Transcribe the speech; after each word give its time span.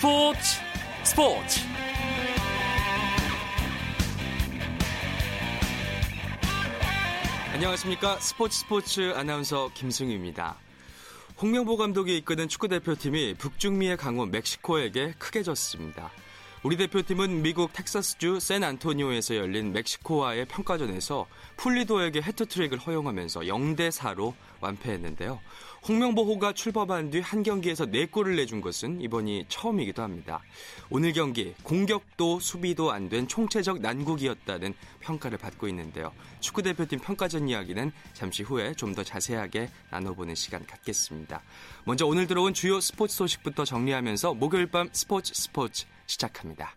스포츠 0.00 0.40
스포츠 1.04 1.60
안녕하십니까 7.52 8.18
스포츠 8.18 8.60
스포츠 8.60 9.12
아나운서 9.14 9.70
김승유입니다. 9.74 10.56
홍명보 11.42 11.76
감독이 11.76 12.16
이끄는 12.16 12.48
축구 12.48 12.68
대표팀이 12.68 13.34
북중미의 13.34 13.98
강호 13.98 14.24
멕시코에게 14.24 15.12
크게 15.18 15.42
졌습니다. 15.42 16.10
우리 16.62 16.78
대표팀은 16.78 17.42
미국 17.42 17.74
텍사스주 17.74 18.40
샌 18.40 18.64
안토니오에서 18.64 19.36
열린 19.36 19.72
멕시코와의 19.72 20.46
평가전에서 20.46 21.26
풀리도에게 21.58 22.22
헤트트릭을 22.22 22.78
허용하면서 22.78 23.40
0대 23.40 23.90
4로 23.90 24.32
완패했는데요. 24.60 25.40
홍명보호가 25.86 26.52
출범한 26.52 27.10
뒤 27.10 27.20
한 27.20 27.42
경기에서 27.42 27.86
4골을 27.86 28.36
내준 28.36 28.60
것은 28.60 29.00
이번이 29.00 29.46
처음이기도 29.48 30.02
합니다. 30.02 30.42
오늘 30.90 31.12
경기 31.12 31.54
공격도 31.62 32.40
수비도 32.40 32.92
안 32.92 33.08
된 33.08 33.26
총체적 33.26 33.80
난국이었다는 33.80 34.74
평가를 35.00 35.38
받고 35.38 35.66
있는데요. 35.68 36.12
축구대표팀 36.40 37.00
평가전 37.00 37.48
이야기는 37.48 37.90
잠시 38.12 38.42
후에 38.42 38.74
좀 38.74 38.94
더 38.94 39.02
자세하게 39.04 39.70
나눠보는 39.90 40.34
시간 40.34 40.66
갖겠습니다. 40.66 41.42
먼저 41.84 42.06
오늘 42.06 42.26
들어온 42.26 42.52
주요 42.54 42.80
스포츠 42.80 43.16
소식부터 43.16 43.64
정리하면서 43.64 44.34
목요일 44.34 44.66
밤 44.66 44.88
스포츠 44.92 45.32
스포츠 45.34 45.86
시작합니다. 46.06 46.74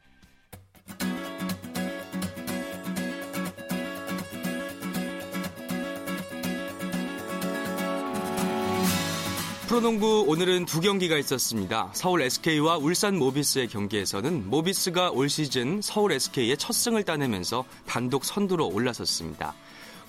프로농구 9.74 10.26
오늘은 10.28 10.66
두 10.66 10.82
경기가 10.82 11.18
있었습니다. 11.18 11.90
서울 11.94 12.22
SK와 12.22 12.78
울산 12.78 13.18
모비스의 13.18 13.70
경기에서는 13.70 14.48
모비스가 14.48 15.10
올 15.10 15.30
시즌 15.30 15.82
서울 15.82 16.12
SK의 16.12 16.58
첫 16.58 16.74
승을 16.74 17.02
따내면서 17.02 17.66
단독 17.88 18.24
선두로 18.24 18.68
올라섰습니다. 18.68 19.56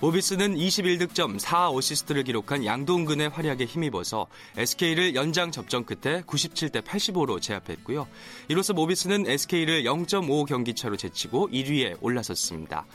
모비스는 0.01 0.53
21득점 0.53 1.39
4어시스트를 1.39 2.25
기록한 2.25 2.63
양동근의 2.63 3.29
활약에 3.29 3.65
힘입어서 3.65 4.27
SK를 4.55 5.15
연장 5.15 5.49
접전 5.49 5.83
끝에 5.83 6.21
97대 6.21 6.83
85로 6.83 7.41
제압했고요. 7.41 8.07
이로써 8.49 8.73
모비스는 8.73 9.25
SK를 9.25 9.81
0.5 9.81 10.45
경기차로 10.45 10.95
제치고 10.95 11.49
1위에 11.49 11.97
올라섰습니다. 12.01 12.85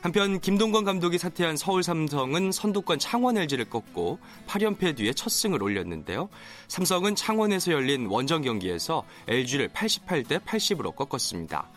한편 0.00 0.40
김동건 0.40 0.84
감독이 0.84 1.18
사퇴한 1.18 1.56
서울 1.56 1.82
삼성은 1.82 2.52
선두권 2.52 2.98
창원 2.98 3.36
LG를 3.38 3.64
꺾고 3.64 4.18
8연패 4.46 4.96
뒤에 4.96 5.12
첫 5.12 5.30
승을 5.30 5.62
올렸는데요. 5.62 6.28
삼성은 6.68 7.14
창원에서 7.16 7.72
열린 7.72 8.06
원정 8.06 8.42
경기에서 8.42 9.04
LG를 9.26 9.68
88대 9.70 10.40
80으로 10.44 10.94
꺾었습니다. 10.94 11.68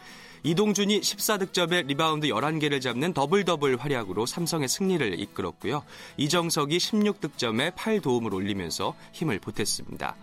이동준이 0.44 1.02
14득점에 1.02 1.86
리바운드 1.88 2.28
11개를 2.28 2.82
잡는 2.82 3.14
더블 3.14 3.44
더블 3.44 3.76
활약으로 3.76 4.26
삼성의 4.26 4.70
승리를 4.70 5.20
이끌었고요. 5.20 5.84
이정석이 6.18 6.78
16득점에 6.78 7.76
8도움을 7.76 8.34
올리면서 8.34 8.96
힘을 9.12 9.40
보탰습니다. 9.40 10.16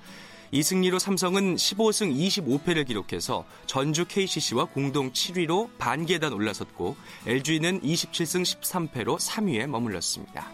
이 0.52 0.62
승리로 0.62 0.98
삼성은 0.98 1.56
15승 1.56 2.14
25패를 2.16 2.86
기록해서 2.86 3.44
전주 3.66 4.04
KCC와 4.04 4.66
공동 4.66 5.12
7위로 5.12 5.70
반 5.78 6.06
계단 6.06 6.32
올라섰고 6.32 6.96
LG는 7.26 7.80
27승 7.82 8.42
13패로 8.42 9.18
3위에 9.18 9.66
머물렀습니다. 9.66 10.46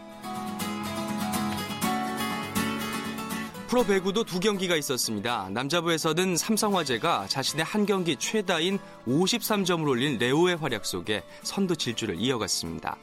프로 3.68 3.84
배구도 3.84 4.24
두 4.24 4.38
경기가 4.38 4.76
있었습니다. 4.76 5.48
남자부에서는 5.50 6.36
삼성화재가 6.36 7.26
자신의 7.28 7.64
한 7.64 7.86
경기 7.86 8.16
최다인 8.16 8.78
53점을 9.06 9.88
올린 9.88 10.18
레오의 10.18 10.56
활약 10.56 10.84
속에 10.84 11.22
선두 11.42 11.76
질주를 11.76 12.16
이어갔습니다. 12.20 12.98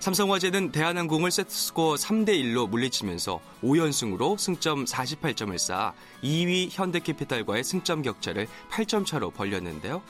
삼성화재는 0.00 0.70
대한항공을 0.70 1.32
세트스코어 1.32 1.96
3대1로 1.96 2.68
물리치면서 2.68 3.40
5연승으로 3.62 4.38
승점 4.38 4.84
48점을 4.84 5.58
쌓아 5.58 5.92
2위 6.22 6.68
현대캐피탈과의 6.70 7.64
승점 7.64 8.02
격차를 8.02 8.46
8점 8.70 9.04
차로 9.04 9.32
벌렸는데요. 9.32 10.02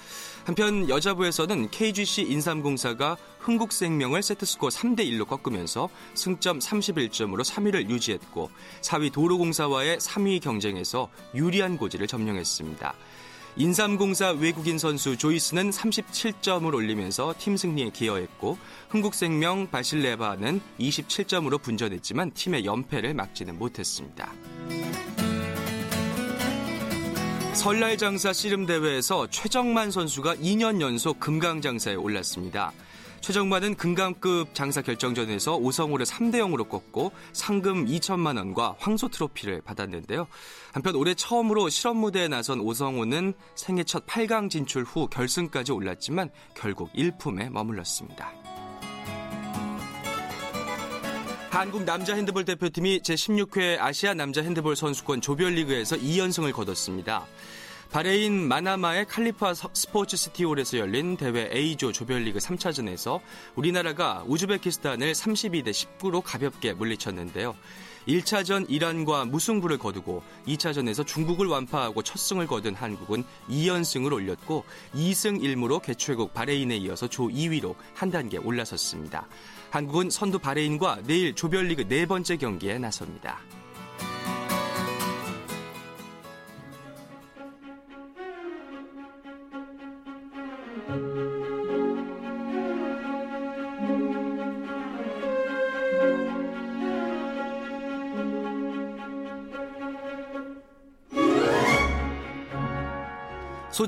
한편 0.45 0.89
여자부에서는 0.91 1.71
KGC 1.71 2.23
인삼공사가 2.23 3.17
흥국생명을 3.41 4.23
세트스코어 4.23 4.69
3대1로 4.69 5.27
꺾으면서 5.27 5.89
승점 6.15 6.59
31점으로 6.59 7.43
3위를 7.43 7.89
유지했고 7.89 8.51
4위 8.83 9.11
도로공사와의 9.11 9.99
3위 9.99 10.43
경쟁에서 10.43 11.09
유리한 11.35 11.79
고지를 11.79 12.07
점령했습니다. 12.07 12.95
인삼공사 13.61 14.31
외국인 14.39 14.79
선수 14.79 15.17
조이스는 15.17 15.71
37점을 15.71 16.73
올리면서 16.73 17.35
팀 17.39 17.57
승리에 17.57 17.91
기여했고 17.91 18.57
흥국생명 18.89 19.67
바실레바는 19.73 20.61
27점으로 20.79 21.61
분전했지만 21.61 22.31
팀의 22.35 22.65
연패를 22.65 23.15
막지는 23.15 23.59
못했습니다. 23.59 24.33
설날 27.53 27.99
장사 27.99 28.33
씨름 28.33 28.65
대회에서 28.65 29.27
최정만 29.27 29.91
선수가 29.91 30.37
2년 30.37 30.81
연속 30.81 31.19
금강 31.19 31.61
장사에 31.61 31.97
올랐습니다. 31.97 32.73
최정만은 33.21 33.75
금강급 33.75 34.55
장사 34.55 34.81
결정전에서 34.81 35.57
오성호를 35.57 36.07
3대 36.07 36.37
0으로 36.37 36.69
꺾고 36.69 37.13
상금 37.33 37.87
2천만 37.87 38.37
원과 38.37 38.77
황소 38.79 39.09
트로피를 39.09 39.61
받았는데요. 39.63 40.27
한편 40.73 40.95
올해 40.95 41.15
처음으로 41.15 41.69
실업 41.69 41.99
무대에 41.99 42.29
나선 42.29 42.61
오성호는 42.61 43.35
생애 43.55 43.85
첫 43.85 44.07
8강 44.07 44.51
진출 44.51 44.85
후 44.85 45.09
결승까지 45.09 45.73
올랐지만 45.73 46.31
결국 46.55 46.93
1품에 46.93 47.51
머물렀습니다. 47.51 48.33
한국 51.51 51.83
남자 51.85 52.15
핸드볼 52.15 52.45
대표팀이 52.45 53.01
제16회 53.01 53.81
아시아 53.81 54.15
남자 54.15 54.43
핸드볼 54.43 54.77
선수권 54.77 55.21
조별리그에서 55.21 55.97
2연승을 55.97 56.53
거뒀습니다. 56.53 57.27
바레인 57.91 58.47
마나마의 58.49 59.07
칼리파 59.07 59.55
스포츠 59.55 60.19
시티홀에서 60.19 60.77
열린 60.77 61.17
대회 61.17 61.49
A조 61.51 61.91
조별리그 61.91 62.39
3차전에서 62.39 63.21
우리나라가 63.55 64.23
우즈베키스탄을 64.27 65.13
32대 65.13 65.71
19로 65.71 66.21
가볍게 66.23 66.75
물리쳤는데요. 66.75 67.57
1차전 68.07 68.67
이란과 68.69 69.25
무승부를 69.27 69.79
거두고 69.79 70.23
2차전에서 70.47 71.07
중국을 71.07 71.47
완파하고 71.47 72.03
첫 72.03 72.19
승을 72.19 72.47
거둔 72.47 72.75
한국은 72.75 73.25
2연승을 73.49 74.13
올렸고 74.13 74.65
2승 74.95 75.41
1무로 75.41 75.81
개최국 75.81 76.35
바레인에 76.35 76.77
이어서 76.77 77.09
조 77.09 77.29
2위로 77.29 77.75
한 77.95 78.11
단계 78.11 78.37
올라섰습니다. 78.37 79.27
한국은 79.71 80.11
선두 80.11 80.39
바레인과 80.39 81.01
내일 81.07 81.35
조별리그 81.35 81.89
네 81.89 82.05
번째 82.05 82.37
경기에 82.37 82.79
나섭니다. 82.79 83.41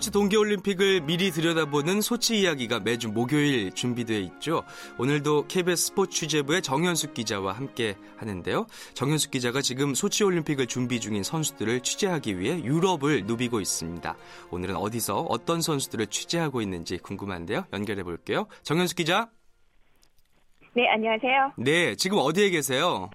소치 0.01 0.13
동계올림픽을 0.13 1.03
미리 1.03 1.31
들여다보는 1.31 2.01
소치 2.01 2.41
이야기가 2.41 2.81
매주 2.81 3.11
목요일 3.11 3.71
준비되어 3.71 4.19
있죠. 4.21 4.63
오늘도 4.97 5.47
KBS 5.47 5.89
스포츠 5.89 6.21
취재부의 6.21 6.63
정현숙 6.63 7.13
기자와 7.13 7.53
함께 7.53 7.97
하는데요. 8.17 8.65
정현숙 8.95 9.31
기자가 9.31 9.61
지금 9.61 9.95
소치올림픽을 9.95 10.69
준비 10.69 11.01
중인 11.01 11.23
선수들을 11.23 11.81
취재하기 11.81 12.39
위해 12.39 12.65
유럽을 12.65 13.25
누비고 13.27 13.61
있습니다. 13.61 14.17
오늘은 14.51 14.77
어디서 14.77 15.21
어떤 15.29 15.61
선수들을 15.61 16.07
취재하고 16.07 16.63
있는지 16.63 16.97
궁금한데요. 16.97 17.67
연결해 17.75 18.03
볼게요. 18.03 18.47
정현숙 18.63 18.97
기자. 18.97 19.29
네, 20.73 20.89
안녕하세요. 20.89 21.53
네, 21.59 21.95
지금 21.97 22.17
어디에 22.17 22.49
계세요? 22.49 23.11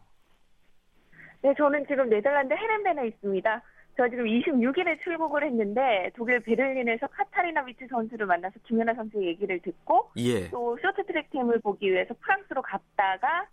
네, 1.42 1.52
저는 1.58 1.84
지금 1.88 2.08
네덜란드 2.10 2.54
헤렌벤에 2.54 3.08
있습니다. 3.08 3.64
저 3.98 4.10
지금 4.10 4.26
26일에 4.26 5.02
출국을 5.02 5.44
했는데 5.46 6.12
독일 6.16 6.42
베를린에서 6.42 7.08
카타리나 7.08 7.64
비치 7.64 7.88
선수를 7.88 8.26
만나서 8.26 8.56
김연아 8.66 8.94
선수의 8.94 9.28
얘기를 9.28 9.60
듣고 9.62 10.12
예. 10.18 10.50
또 10.50 10.78
쇼트트랙 10.82 11.30
팀을 11.30 11.62
보기 11.62 11.90
위해서 11.90 12.14
프랑스로 12.20 12.62
갔다가 12.62 13.48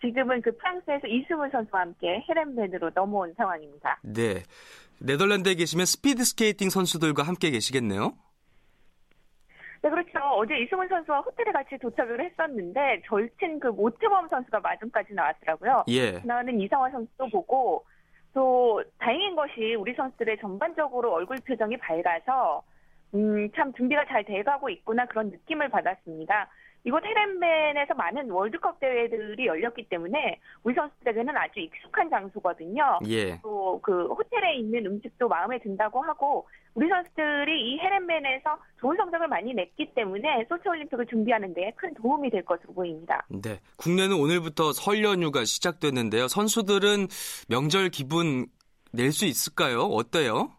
지금은 0.00 0.42
그 0.42 0.56
프랑스에서 0.56 1.08
이승훈 1.08 1.50
선수와 1.50 1.82
함께 1.82 2.24
헤렌벤으로 2.28 2.90
넘어온 2.94 3.34
상황입니다. 3.34 4.00
네. 4.02 4.44
네덜란드에 5.00 5.54
계시면 5.56 5.86
스피드 5.86 6.24
스케이팅 6.24 6.70
선수들과 6.70 7.24
함께 7.24 7.50
계시겠네요? 7.50 8.12
네, 9.82 9.88
그렇죠. 9.88 10.18
어제 10.36 10.58
이승훈 10.58 10.88
선수와 10.88 11.20
호텔에 11.20 11.50
같이 11.52 11.76
도착을 11.78 12.20
했었는데 12.20 13.02
절친 13.06 13.58
그 13.58 13.68
모태범 13.68 14.28
선수가 14.28 14.60
마중까지 14.60 15.14
나왔더라고요. 15.14 15.84
예. 15.88 16.20
나는 16.24 16.60
이상화 16.60 16.90
선수도 16.90 17.28
보고 17.28 17.84
또 18.32 18.82
다행인 18.98 19.34
것이 19.34 19.74
우리 19.74 19.94
선수들의 19.94 20.38
전반적으로 20.40 21.12
얼굴 21.12 21.36
표정이 21.46 21.76
밝아서 21.78 22.62
음, 23.14 23.50
참 23.56 23.72
준비가 23.72 24.04
잘 24.06 24.24
돼가고 24.24 24.68
있구나 24.70 25.06
그런 25.06 25.30
느낌을 25.30 25.68
받았습니다. 25.68 26.48
이곳 26.84 27.04
헤렌벤에서 27.04 27.94
많은 27.94 28.30
월드컵 28.30 28.78
대회들이 28.80 29.46
열렸기 29.46 29.88
때문에 29.88 30.38
우리 30.62 30.74
선수들에게는 30.74 31.36
아주 31.36 31.60
익숙한 31.60 32.08
장소거든요. 32.10 32.98
예. 33.08 33.38
또그 33.42 34.06
호텔에 34.08 34.56
있는 34.56 34.86
음식도 34.86 35.28
마음에 35.28 35.58
든다고 35.58 36.00
하고 36.02 36.48
우리 36.74 36.88
선수들이 36.88 37.72
이 37.72 37.78
헤렌벤에서 37.78 38.56
좋은 38.80 38.96
성적을 38.96 39.28
많이 39.28 39.52
냈기 39.54 39.92
때문에 39.94 40.46
소치올림픽을 40.48 41.06
준비하는 41.06 41.52
데 41.54 41.72
큰 41.76 41.94
도움이 41.94 42.30
될 42.30 42.44
것으로 42.44 42.72
보입니다. 42.74 43.24
네. 43.28 43.58
국내는 43.76 44.16
오늘부터 44.16 44.72
설 44.72 45.02
연휴가 45.04 45.44
시작됐는데요. 45.44 46.28
선수들은 46.28 47.06
명절 47.48 47.88
기분 47.90 48.46
낼 48.92 49.12
수 49.12 49.24
있을까요? 49.24 49.82
어때요? 49.82 50.50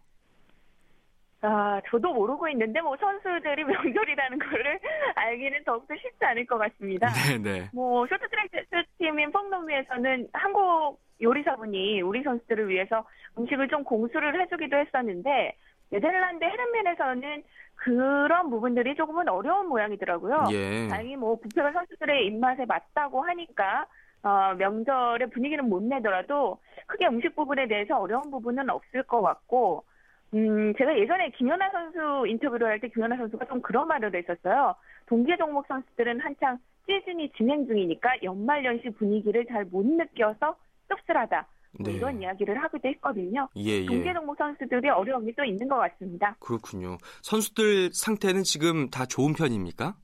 아, 1.41 1.81
저도 1.89 2.13
모르고 2.13 2.47
있는데 2.49 2.81
뭐 2.81 2.95
선수들이 2.97 3.63
명절이라는 3.65 4.39
거를 4.39 4.79
알기는 5.15 5.63
더욱더 5.63 5.95
쉽지 5.95 6.23
않을 6.23 6.45
것 6.45 6.57
같습니다. 6.57 7.07
네네. 7.29 7.69
뭐 7.73 8.05
쇼트트랙 8.07 8.51
팀인 8.99 9.31
펑노미에서는 9.31 10.27
한국 10.33 10.99
요리사분이 11.21 12.01
우리 12.01 12.23
선수들을 12.23 12.69
위해서 12.69 13.05
음식을 13.37 13.67
좀 13.69 13.83
공수를 13.83 14.39
해주기도 14.41 14.77
했었는데 14.77 15.55
네덜란드 15.89 16.43
헤르멘에서는 16.43 17.43
그런 17.75 18.49
부분들이 18.49 18.95
조금은 18.95 19.27
어려운 19.27 19.67
모양이더라고요. 19.67 20.45
예. 20.51 20.87
다행히 20.87 21.15
뭐 21.15 21.39
부페가 21.39 21.71
선수들의 21.71 22.27
입맛에 22.27 22.65
맞다고 22.65 23.23
하니까 23.23 23.87
어, 24.23 24.53
명절의 24.57 25.31
분위기는 25.31 25.67
못 25.67 25.81
내더라도 25.81 26.59
크게 26.85 27.07
음식 27.07 27.35
부분에 27.35 27.67
대해서 27.67 27.99
어려운 27.99 28.29
부분은 28.29 28.69
없을 28.69 29.01
것 29.03 29.21
같고 29.21 29.83
음, 30.33 30.73
제가 30.77 30.97
예전에 30.97 31.29
김연아 31.31 31.69
선수 31.71 32.25
인터뷰를 32.27 32.67
할 32.67 32.79
때 32.79 32.87
김연아 32.87 33.17
선수가 33.17 33.45
좀 33.45 33.61
그런 33.61 33.87
말을 33.87 34.15
했었어요. 34.15 34.75
동계 35.07 35.35
종목 35.37 35.65
선수들은 35.67 36.19
한창 36.21 36.57
시즌이 36.87 37.31
진행 37.37 37.65
중이니까 37.67 38.23
연말연시 38.23 38.89
분위기를 38.91 39.45
잘 39.45 39.65
못 39.65 39.85
느껴서 39.85 40.55
씁쓸하다. 40.87 41.47
뭐 41.79 41.89
네. 41.89 41.97
이런 41.97 42.21
이야기를 42.21 42.61
하기도 42.63 42.87
했거든요. 42.89 43.47
예, 43.55 43.85
동계 43.85 44.09
예. 44.09 44.13
종목 44.13 44.37
선수들이 44.37 44.89
어려움이 44.89 45.33
또 45.35 45.43
있는 45.43 45.67
것 45.67 45.77
같습니다. 45.77 46.35
그렇군요. 46.39 46.97
선수들 47.21 47.91
상태는 47.93 48.43
지금 48.43 48.89
다 48.89 49.05
좋은 49.05 49.33
편입니까? 49.33 49.95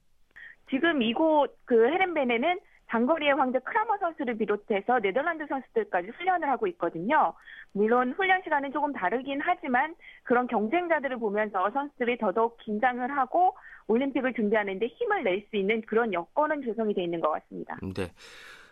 지금 0.69 1.01
이곳 1.01 1.57
그 1.65 1.87
헤렌벤에는 1.87 2.59
장거리의 2.89 3.33
황제 3.33 3.59
크라머 3.59 3.97
선수를 3.97 4.37
비롯해서 4.37 4.99
네덜란드 4.99 5.45
선수들까지 5.47 6.09
훈련을 6.09 6.49
하고 6.49 6.67
있거든요. 6.67 7.33
물론 7.73 8.13
훈련 8.13 8.41
시간은 8.43 8.71
조금 8.71 8.93
다르긴 8.93 9.39
하지만 9.41 9.93
그런 10.23 10.47
경쟁자들을 10.47 11.17
보면서 11.17 11.69
선수들이 11.71 12.17
더더욱 12.17 12.57
긴장을 12.57 13.09
하고 13.17 13.55
올림픽을 13.87 14.33
준비하는데 14.33 14.85
힘을 14.87 15.23
낼 15.23 15.47
수 15.49 15.55
있는 15.55 15.81
그런 15.81 16.13
여건은 16.13 16.61
조성이 16.63 16.93
돼 16.93 17.03
있는 17.03 17.21
것 17.21 17.29
같습니다. 17.31 17.77
네. 17.81 18.11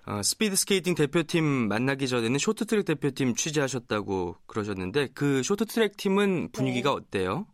어, 0.07 0.21
스피드 0.21 0.55
스케이팅 0.55 0.93
대표팀 0.95 1.43
만나기 1.43 2.07
전에는 2.07 2.37
쇼트트랙 2.37 2.85
대표팀 2.85 3.33
취재하셨다고 3.33 4.35
그러셨는데 4.45 5.07
그 5.15 5.41
쇼트트랙 5.43 5.97
팀은 5.97 6.49
분위기가 6.51 6.91
네. 6.91 6.95
어때요? 6.95 7.47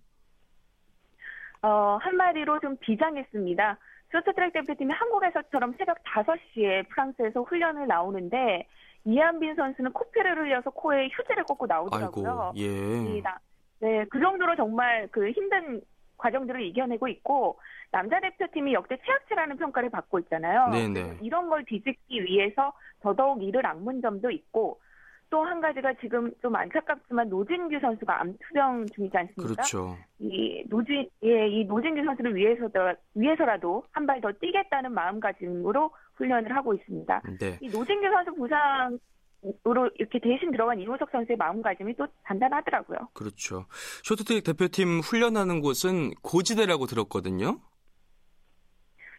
어, 1.62 1.98
한마디로 2.02 2.60
좀 2.60 2.76
비장했습니다. 2.78 3.78
쇼트트랙 4.12 4.54
대표팀이 4.54 4.94
한국에서처럼 4.94 5.74
새벽 5.78 5.98
5시에 6.04 6.88
프랑스에서 6.90 7.42
훈련을 7.44 7.88
나오는데 7.88 8.68
이한빈 9.06 9.56
선수는 9.56 9.94
코피를 9.94 10.38
흘려서 10.38 10.70
코에 10.70 11.10
휴지를 11.12 11.44
꽂고 11.46 11.66
나오더라고요. 11.66 12.52
아이고, 12.54 12.58
예. 12.58 13.24
네, 13.80 14.06
그 14.10 14.20
정도로 14.20 14.56
정말 14.56 15.08
그 15.12 15.32
힘든 15.32 15.82
과정들을 16.18 16.62
이겨내고 16.62 17.08
있고 17.08 17.60
남자 17.92 18.20
대표팀이 18.20 18.74
역대 18.74 18.98
최악체라는 19.04 19.58
평가를 19.58 19.90
받고 19.90 20.20
있잖아요. 20.20 20.70
네네. 20.70 21.18
이런 21.22 21.50
걸 21.50 21.66
뒤집기 21.66 22.24
위해서 22.24 22.74
더더욱 23.02 23.42
이를 23.42 23.66
악문 23.66 24.02
점도 24.02 24.30
있고 24.30 24.80
또 25.32 25.44
한 25.44 25.60
가지가 25.62 25.94
지금 26.02 26.32
좀 26.42 26.56
안타깝지만 26.56 27.30
노진규 27.30 27.80
선수가 27.80 28.22
암투병 28.22 28.86
중이지 28.94 29.18
않습니까? 29.18 29.44
그렇죠. 29.44 29.98
이 30.20 30.64
노진 30.70 31.10
예, 31.24 31.48
이 31.48 31.64
노진규 31.66 32.04
선수를 32.06 32.36
위해서도 32.36 32.80
위해서라도 33.16 33.84
한 33.92 34.06
발 34.06 34.22
더 34.22 34.32
뛰겠다는 34.34 34.94
마음가짐으로 34.94 35.90
훈련을 36.16 36.56
하고 36.56 36.74
있습니다. 36.76 37.22
네. 37.40 37.58
이 37.62 37.70
노진규 37.70 38.08
선수 38.12 38.34
부상 38.36 39.00
으로 39.66 39.90
이렇게 39.96 40.20
대신 40.20 40.52
들어간 40.52 40.80
이호석 40.80 41.10
선수의 41.12 41.36
마음가짐이 41.36 41.96
또 41.96 42.06
단단하더라고요. 42.26 43.00
그렇죠. 43.16 43.66
쇼트트랙 44.04 44.44
대표팀 44.44 45.00
훈련하는 45.00 45.62
곳은 45.62 46.12
고지대라고 46.22 46.86
들었거든요. 46.86 47.60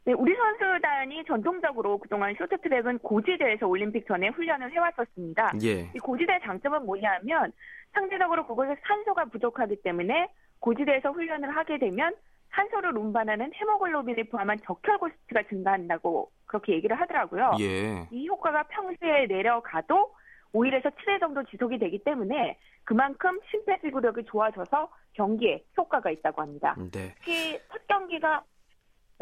네, 0.04 0.12
우리 0.14 0.34
선수단이 0.34 1.24
전통적으로 1.26 1.98
그동안 1.98 2.34
쇼트트랙은 2.34 2.98
고지대에서 2.98 3.68
올림픽 3.68 4.06
전에 4.06 4.28
훈련을 4.28 4.72
해왔었습니다. 4.72 5.52
예. 5.62 5.90
이 5.94 5.98
고지대의 5.98 6.40
장점은 6.42 6.84
뭐냐면 6.84 7.52
상대적으로 7.92 8.46
그곳에 8.46 8.74
산소가 8.84 9.26
부족하기 9.26 9.82
때문에 9.82 10.28
고지대에서 10.58 11.12
훈련을 11.12 11.54
하게 11.56 11.78
되면 11.78 12.14
산소를 12.50 12.96
운반하는 12.96 13.52
헤모글로빈을 13.54 14.24
포함한 14.24 14.58
적혈구 14.64 15.08
수치가 15.08 15.42
증가한다고 15.44 16.30
그렇게 16.46 16.72
얘기를 16.72 16.98
하더라고요. 17.00 17.52
예. 17.60 18.08
이 18.10 18.26
효과가 18.28 18.64
평지에 18.64 19.26
내려가도 19.26 20.14
5일에서 20.52 20.92
7일 20.96 21.20
정도 21.20 21.44
지속이 21.44 21.78
되기 21.78 22.02
때문에 22.02 22.58
그만큼 22.84 23.38
심폐지구력이 23.50 24.24
좋아져서 24.24 24.90
경기에 25.14 25.64
효과가 25.78 26.10
있다고 26.10 26.42
합니다. 26.42 26.76
네. 26.92 27.14
특히 27.18 27.58
첫 27.70 27.86
경기가 27.86 28.42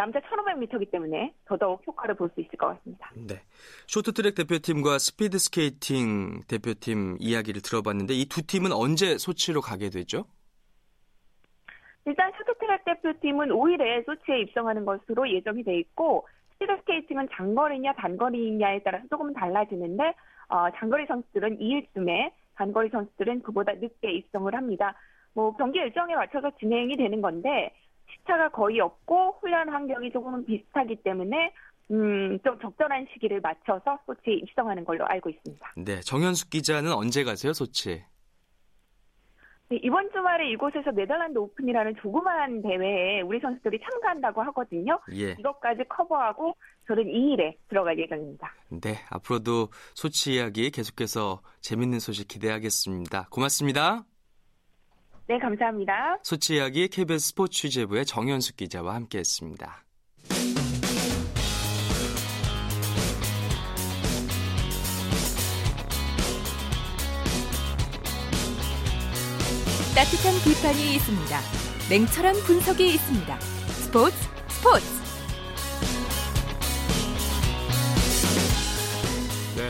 남자 0.00 0.18
1500m이기 0.20 0.90
때문에 0.90 1.34
더더욱 1.44 1.86
효과를 1.86 2.14
볼 2.14 2.30
수 2.30 2.40
있을 2.40 2.56
것 2.56 2.68
같습니다. 2.68 3.10
네. 3.14 3.42
쇼트트랙 3.86 4.34
대표팀과 4.34 4.98
스피드 4.98 5.38
스케이팅 5.38 6.40
대표팀 6.48 7.16
이야기를 7.20 7.60
들어봤는데 7.60 8.14
이 8.14 8.24
두 8.26 8.40
팀은 8.46 8.72
언제 8.72 9.18
소치로 9.18 9.60
가게 9.60 9.90
되죠? 9.90 10.24
일단 12.06 12.32
쇼트트랙 12.38 12.84
대표팀은 12.84 13.48
5일에 13.48 14.06
소치에 14.06 14.40
입성하는 14.40 14.86
것으로 14.86 15.28
예정이 15.30 15.62
돼 15.64 15.78
있고 15.80 16.26
스피드 16.54 16.76
스케이팅은 16.78 17.28
장거리냐 17.36 17.92
단거리냐에 17.94 18.80
따라서 18.82 19.04
조금 19.10 19.34
달라지는데 19.34 20.14
어, 20.48 20.70
장거리 20.76 21.04
선수들은 21.06 21.58
2일쯤에 21.58 22.32
단거리 22.54 22.88
선수들은 22.88 23.42
그보다 23.42 23.72
늦게 23.74 24.12
입성을 24.12 24.54
합니다. 24.54 24.94
뭐 25.34 25.54
경기 25.56 25.78
일정에 25.78 26.14
맞춰서 26.14 26.50
진행이 26.58 26.96
되는 26.96 27.20
건데 27.20 27.72
시차가 28.30 28.48
거의 28.50 28.80
없고 28.80 29.38
훈련 29.40 29.68
환경이 29.68 30.12
조금은 30.12 30.44
비슷하기 30.46 31.02
때문에 31.02 31.52
음, 31.90 32.38
좀 32.44 32.58
적절한 32.60 33.08
시기를 33.12 33.40
맞춰서 33.40 33.98
소치에 34.06 34.34
입성하는 34.34 34.84
걸로 34.84 35.04
알고 35.06 35.30
있습니다. 35.30 35.74
네. 35.76 36.00
정현숙 36.00 36.50
기자는 36.50 36.92
언제 36.92 37.24
가세요, 37.24 37.52
소치? 37.52 38.04
네, 39.68 39.78
이번 39.82 40.10
주말에 40.12 40.50
이곳에서 40.50 40.90
네덜란드 40.92 41.38
오픈이라는 41.38 41.96
조그마한 42.00 42.62
대회에 42.62 43.20
우리 43.22 43.40
선수들이 43.40 43.80
참가한다고 43.80 44.42
하거든요. 44.42 44.98
예. 45.14 45.36
이것까지 45.38 45.84
커버하고 45.88 46.56
저는 46.86 47.04
2일에 47.04 47.56
들어갈 47.68 47.98
예정입니다. 47.98 48.52
네. 48.70 48.94
앞으로도 49.10 49.68
소치 49.94 50.34
이야기 50.34 50.70
계속해서 50.70 51.42
재밌는 51.60 51.98
소식 51.98 52.28
기대하겠습니다. 52.28 53.28
고맙습니다. 53.30 54.04
네, 55.30 55.38
감사합니다. 55.38 56.18
소치 56.24 56.56
이야기 56.56 56.88
KBS 56.88 57.28
스포츠 57.28 57.60
취재부의 57.60 58.04
정현숙 58.04 58.56
기자와 58.56 58.96
함께했습니다. 58.96 59.84
따뜻한 69.94 70.34
비판이 70.42 70.96
있습니다. 70.96 71.38
냉철한 71.88 72.34
분석이 72.44 72.88
있습니다. 72.88 73.40
스포츠 73.40 74.16
스포츠 74.48 74.99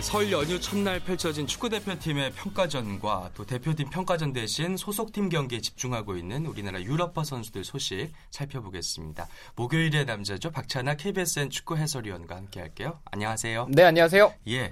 네, 0.00 0.04
설 0.04 0.32
연휴 0.32 0.58
첫날 0.58 0.98
펼쳐진 0.98 1.46
축구대표팀의 1.46 2.32
평가전과 2.32 3.32
또 3.34 3.44
대표팀 3.44 3.90
평가전 3.90 4.32
대신 4.32 4.78
소속팀 4.78 5.28
경기에 5.28 5.60
집중하고 5.60 6.16
있는 6.16 6.46
우리나라 6.46 6.80
유럽파 6.80 7.22
선수들 7.22 7.64
소식 7.64 8.08
살펴보겠습니다. 8.30 9.28
목요일의 9.56 10.06
남자죠. 10.06 10.52
박찬아 10.52 10.94
KBSN 10.94 11.50
축구 11.50 11.76
해설위원과 11.76 12.34
함께 12.34 12.60
할게요. 12.60 12.98
안녕하세요. 13.10 13.66
네, 13.72 13.82
안녕하세요. 13.82 14.32
예. 14.48 14.70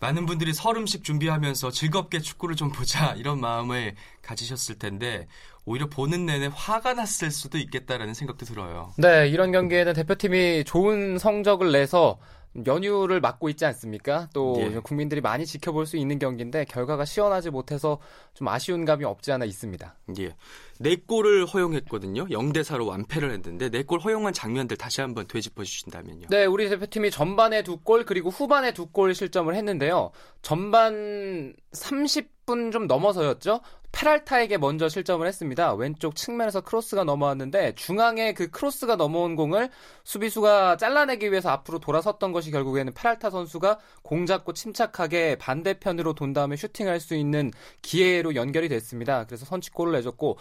많은 0.00 0.26
분들이 0.26 0.52
설 0.52 0.76
음식 0.76 1.04
준비하면서 1.04 1.70
즐겁게 1.70 2.18
축구를 2.18 2.56
좀 2.56 2.72
보자 2.72 3.14
이런 3.16 3.40
마음을 3.40 3.94
가지셨을 4.22 4.80
텐데 4.80 5.28
오히려 5.64 5.88
보는 5.88 6.26
내내 6.26 6.50
화가 6.52 6.94
났을 6.94 7.30
수도 7.30 7.58
있겠다라는 7.58 8.14
생각도 8.14 8.44
들어요. 8.44 8.92
네, 8.98 9.28
이런 9.28 9.52
경기에는 9.52 9.92
대표팀이 9.92 10.64
좋은 10.64 11.18
성적을 11.18 11.70
내서 11.70 12.18
연휴를 12.64 13.20
맞고 13.20 13.48
있지 13.50 13.64
않습니까? 13.66 14.28
또 14.32 14.56
예. 14.58 14.78
국민들이 14.78 15.20
많이 15.20 15.44
지켜볼 15.44 15.84
수 15.86 15.96
있는 15.96 16.18
경기인데 16.18 16.64
결과가 16.66 17.04
시원하지 17.04 17.50
못해서 17.50 17.98
좀 18.34 18.48
아쉬운 18.48 18.84
감이 18.84 19.04
없지 19.04 19.32
않아 19.32 19.44
있습니다. 19.44 19.94
예. 20.20 20.34
네 20.78 20.96
골을 20.96 21.46
허용했거든요. 21.46 22.26
0대 22.26 22.60
4로 22.62 22.86
완패를 22.88 23.30
했는데 23.32 23.68
네 23.70 23.82
골 23.82 24.00
허용한 24.00 24.32
장면들 24.32 24.76
다시 24.76 25.00
한번 25.00 25.26
되짚어 25.26 25.64
주신다면요. 25.64 26.28
네, 26.28 26.44
우리 26.46 26.68
대표팀이 26.68 27.10
전반에 27.10 27.62
두 27.62 27.78
골 27.84 28.04
그리고 28.04 28.30
후반에 28.30 28.72
두 28.72 28.86
골 28.92 29.14
실점을 29.14 29.54
했는데요. 29.54 30.10
전반 30.42 31.54
30분 31.72 32.72
좀 32.72 32.86
넘어서였죠. 32.86 33.60
페랄타에게 33.96 34.58
먼저 34.58 34.90
실점을 34.90 35.26
했습니다. 35.26 35.72
왼쪽 35.72 36.16
측면에서 36.16 36.60
크로스가 36.60 37.04
넘어왔는데 37.04 37.76
중앙에 37.76 38.34
그 38.34 38.50
크로스가 38.50 38.96
넘어온 38.96 39.36
공을 39.36 39.70
수비수가 40.04 40.76
잘라내기 40.76 41.30
위해서 41.30 41.48
앞으로 41.48 41.78
돌아섰던 41.78 42.32
것이 42.32 42.50
결국에는 42.50 42.92
페랄타 42.92 43.30
선수가 43.30 43.78
공 44.02 44.26
잡고 44.26 44.52
침착하게 44.52 45.36
반대편으로 45.36 46.12
돈 46.12 46.34
다음에 46.34 46.56
슈팅할 46.56 47.00
수 47.00 47.14
있는 47.14 47.50
기회로 47.80 48.34
연결이 48.34 48.68
됐습니다. 48.68 49.24
그래서 49.24 49.46
선취골을 49.46 49.94
내줬고 49.94 50.36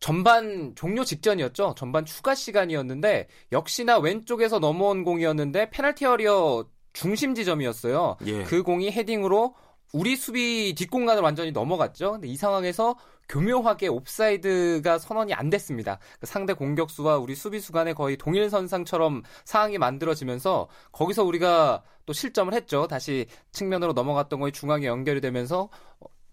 전반 0.00 0.74
종료 0.74 1.04
직전이었죠. 1.04 1.74
전반 1.76 2.06
추가 2.06 2.34
시간이었는데 2.34 3.28
역시나 3.52 3.98
왼쪽에서 3.98 4.60
넘어온 4.60 5.04
공이었는데 5.04 5.68
페널티 5.68 6.06
에어리어 6.06 6.64
중심 6.94 7.34
지점이었어요. 7.34 8.16
예. 8.26 8.44
그 8.44 8.62
공이 8.62 8.90
헤딩으로 8.92 9.54
우리 9.94 10.16
수비 10.16 10.74
뒷공간을 10.76 11.22
완전히 11.22 11.52
넘어갔죠. 11.52 12.12
근데 12.12 12.26
이 12.26 12.36
상황에서 12.36 12.96
교묘하게 13.28 13.86
옵사이드가 13.86 14.98
선언이 14.98 15.32
안 15.32 15.50
됐습니다. 15.50 16.00
그 16.18 16.26
상대 16.26 16.52
공격수와 16.52 17.18
우리 17.18 17.36
수비수 17.36 17.70
간에 17.70 17.92
거의 17.92 18.16
동일 18.16 18.50
선상처럼 18.50 19.22
상황이 19.44 19.78
만들어지면서 19.78 20.66
거기서 20.90 21.22
우리가 21.22 21.84
또 22.06 22.12
실점을 22.12 22.52
했죠. 22.52 22.88
다시 22.88 23.26
측면으로 23.52 23.92
넘어갔던 23.92 24.40
거에 24.40 24.50
중앙에 24.50 24.86
연결이 24.86 25.20
되면서 25.20 25.68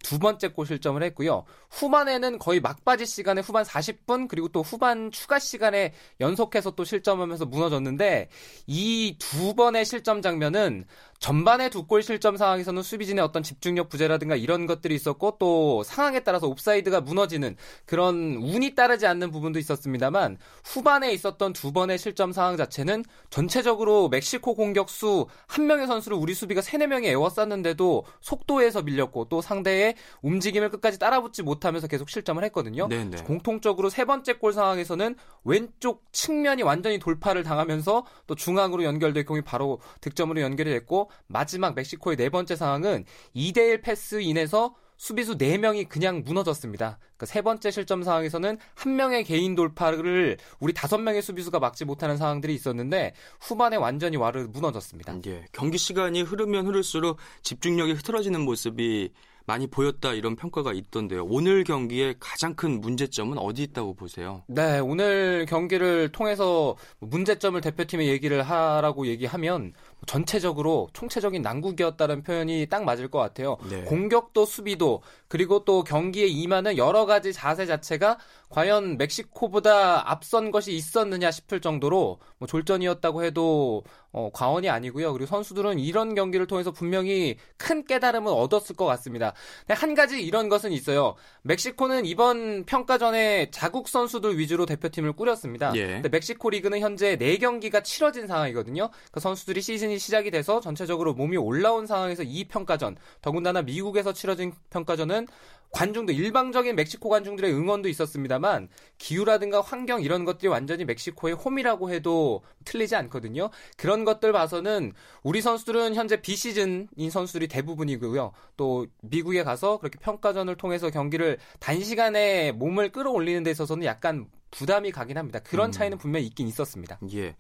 두 0.04 0.18
번째 0.18 0.48
골 0.48 0.66
실점을 0.66 1.02
했고요. 1.04 1.46
후반에는 1.70 2.40
거의 2.40 2.60
막바지 2.60 3.06
시간에 3.06 3.42
후반 3.42 3.64
40분 3.64 4.28
그리고 4.28 4.48
또 4.48 4.64
후반 4.64 5.12
추가 5.12 5.38
시간에 5.38 5.94
연속해서 6.20 6.72
또 6.72 6.84
실점하면서 6.84 7.46
무너졌는데 7.46 8.30
이 8.66 9.16
두 9.20 9.54
번의 9.54 9.86
실점 9.86 10.24
장면은 10.24 10.86
전반에 11.22 11.70
두골 11.70 12.02
실점 12.02 12.36
상황에서는 12.36 12.82
수비진의 12.82 13.24
어떤 13.24 13.44
집중력 13.44 13.90
부재라든가 13.90 14.36
이런 14.36 14.66
것들이 14.66 14.96
있었고 14.96 15.38
또 15.38 15.84
상황에 15.84 16.22
따라서 16.22 16.48
옵사이드가 16.48 17.02
무너지는 17.02 17.56
그런 17.86 18.38
운이 18.38 18.74
따르지 18.74 19.06
않는 19.06 19.30
부분도 19.30 19.60
있었습니다만 19.60 20.40
후반에 20.66 21.14
있었던 21.14 21.54
두 21.54 21.72
번의 21.74 22.00
실점 22.00 22.32
상황 22.32 22.58
자체는 22.58 23.06
전체적으로 23.30 24.10
멕시코 24.10 24.56
공격수 24.56 25.28
한 25.46 25.68
명의 25.68 25.86
선수를 25.86 26.18
우리 26.18 26.34
수비가 26.34 26.60
세네 26.62 26.88
명이 26.88 27.08
에워쌌는데도 27.10 28.04
속도에서 28.22 28.82
밀렸고 28.82 29.26
또 29.26 29.42
상대의 29.42 29.94
움직임을 30.24 30.72
끝까지 30.72 30.98
따라붙지 30.98 31.44
못하면서 31.44 31.86
계속 31.86 32.10
실점을 32.10 32.44
했거든요. 32.46 32.88
네네. 32.88 33.26
공통적으로 33.26 33.92
세 33.92 34.06
번째 34.06 34.34
골 34.34 34.54
상황에서는 34.54 35.16
왼쪽 35.44 36.04
측면이 36.12 36.64
완전히 36.64 36.98
돌파를 36.98 37.44
당하면서 37.44 38.06
또 38.26 38.34
중앙으로 38.34 38.84
연결될 38.84 39.24
공이 39.28 39.42
바로 39.42 39.80
득점으로 40.02 40.42
연결이 40.42 40.72
됐고 40.72 41.11
마지막 41.28 41.76
멕시코의 41.76 42.18
네 42.18 42.30
번째 42.30 42.56
상황은 42.56 43.06
2대1 43.36 43.82
패스 43.82 44.22
인해서 44.22 44.76
수비수 45.02 45.36
4명이 45.36 45.90
그냥 45.90 46.22
무너졌습니다. 46.24 47.00
그세 47.18 47.42
번째 47.42 47.72
실점 47.72 48.04
상황에서는 48.04 48.60
한 48.76 48.96
명의 48.96 49.24
개인 49.24 49.56
돌파를 49.56 50.38
우리 50.60 50.74
다섯 50.74 51.00
명의 51.00 51.24
수비수가 51.24 51.60
막지 51.60 51.86
못하는 51.86 52.18
상황들이 52.18 52.54
있었는데 52.54 53.14
후반에 53.40 53.78
완전히 53.78 54.18
와르 54.18 54.48
무너졌습니다. 54.52 55.18
예. 55.26 55.46
경기 55.54 55.80
시간이 55.80 56.22
흐르면 56.22 56.68
흐를수록 56.68 57.18
집중력이 57.42 57.94
흐트러지는 57.94 58.42
모습이 58.42 59.12
많이 59.46 59.68
보였다 59.68 60.14
이런 60.14 60.36
평가가 60.36 60.72
있던데요. 60.74 61.26
오늘 61.26 61.64
경기의 61.64 62.16
가장 62.20 62.56
큰 62.56 62.80
문제점은 62.80 63.38
어디 63.38 63.64
있다고 63.64 63.96
보세요? 63.96 64.44
네, 64.48 64.80
오늘 64.80 65.46
경기를 65.48 66.10
통해서 66.10 66.76
문제점을 67.00 67.60
대표팀에 67.60 68.08
얘기를 68.08 68.44
하라고 68.44 69.08
얘기하면 69.08 69.74
전체적으로 70.08 70.90
총체적인 70.94 71.42
난국이었다는 71.42 72.24
표현이 72.24 72.68
딱 72.70 72.84
맞을 72.84 73.10
것 73.10 73.20
같아요. 73.20 73.58
네. 73.70 73.84
공격도 73.84 74.46
수비도 74.46 75.02
그리고 75.28 75.64
또 75.64 75.84
경기에 75.84 76.26
임하는 76.28 76.78
여러 76.78 77.06
가지 77.06 77.32
자세 77.34 77.66
자체가 77.66 78.18
과연 78.50 78.98
멕시코보다 78.98 80.10
앞선 80.12 80.52
것이 80.52 80.74
있었느냐 80.74 81.32
싶을 81.32 81.62
정도로 81.62 82.20
뭐 82.38 82.48
졸전이었다고 82.48 83.24
해도 83.24 83.84
어, 84.12 84.30
과언이 84.34 84.70
아니고요. 84.70 85.14
그리고 85.14 85.28
선수들은 85.28 85.80
이런 85.80 86.16
경기를 86.16 86.46
통해서 86.48 86.72
분명히 86.72 87.38
큰 87.56 87.86
깨달음을 87.86 88.30
얻었을 88.32 88.76
것 88.76 88.86
같습니다. 88.86 89.34
한 89.70 89.96
가지 89.96 90.22
이런 90.22 90.50
것은 90.50 90.74
있어요. 90.74 91.16
멕시코는 91.44 92.06
이번 92.06 92.66
평가전에 92.66 93.52
자국 93.52 93.88
선수들 93.88 94.38
위주로 94.38 94.66
대표팀을 94.66 95.14
꾸렸습니다. 95.14 95.72
예. 95.76 95.88
근데 95.88 96.10
멕시코 96.10 96.50
리그는 96.50 96.80
현재 96.80 97.16
4경기가 97.16 97.84
치러진 97.86 98.28
상황이거든요. 98.28 98.90
그 99.12 99.22
선수들이 99.22 99.62
시즌 99.62 99.91
이 99.92 100.00
시작이 100.00 100.32
돼서 100.32 100.60
전체적으로 100.60 101.14
몸이 101.14 101.38
올라온 101.38 101.86
상황에서 101.86 102.24
이 102.24 102.46
평가전, 102.46 102.98
더군다나 103.22 103.62
미국에서 103.62 104.14
치러진 104.14 104.54
평가전은 104.70 105.28
관중도 105.72 106.12
일방적인 106.12 106.76
멕시코 106.76 107.10
관중들의 107.10 107.54
응원도 107.54 107.88
있었습니다만 107.90 108.68
기후라든가 108.98 109.62
환경 109.62 110.02
이런 110.02 110.26
것들이 110.26 110.50
완전히 110.50 110.84
멕시코의 110.86 111.34
홈이라고 111.34 111.92
해도 111.92 112.44
틀리지 112.66 112.96
않거든요. 112.98 113.50
그런 113.78 114.04
것들 114.04 114.34
봐서는 114.34 114.92
우리 115.24 115.42
선수들은 115.42 115.96
현재 115.96 116.22
비시즌인 116.22 117.10
선수들이 117.10 117.48
대부분이고요. 117.48 118.34
또 118.58 118.86
미국에 119.02 119.44
가서 119.44 119.78
그렇게 119.78 119.98
평가전을 120.00 120.58
통해서 120.58 120.90
경기를 120.90 121.38
단시간에 121.60 122.52
몸을 122.52 122.92
끌어올리는 122.92 123.42
데 123.42 123.52
있어서는 123.52 123.86
약간 123.86 124.28
부담이 124.52 124.92
가긴 124.92 125.18
합니다. 125.18 125.40
그런 125.40 125.70
음. 125.70 125.72
차이는 125.72 125.98
분명히 125.98 126.26
있긴 126.28 126.48
있었습니다. 126.50 127.00
예. 127.14 127.38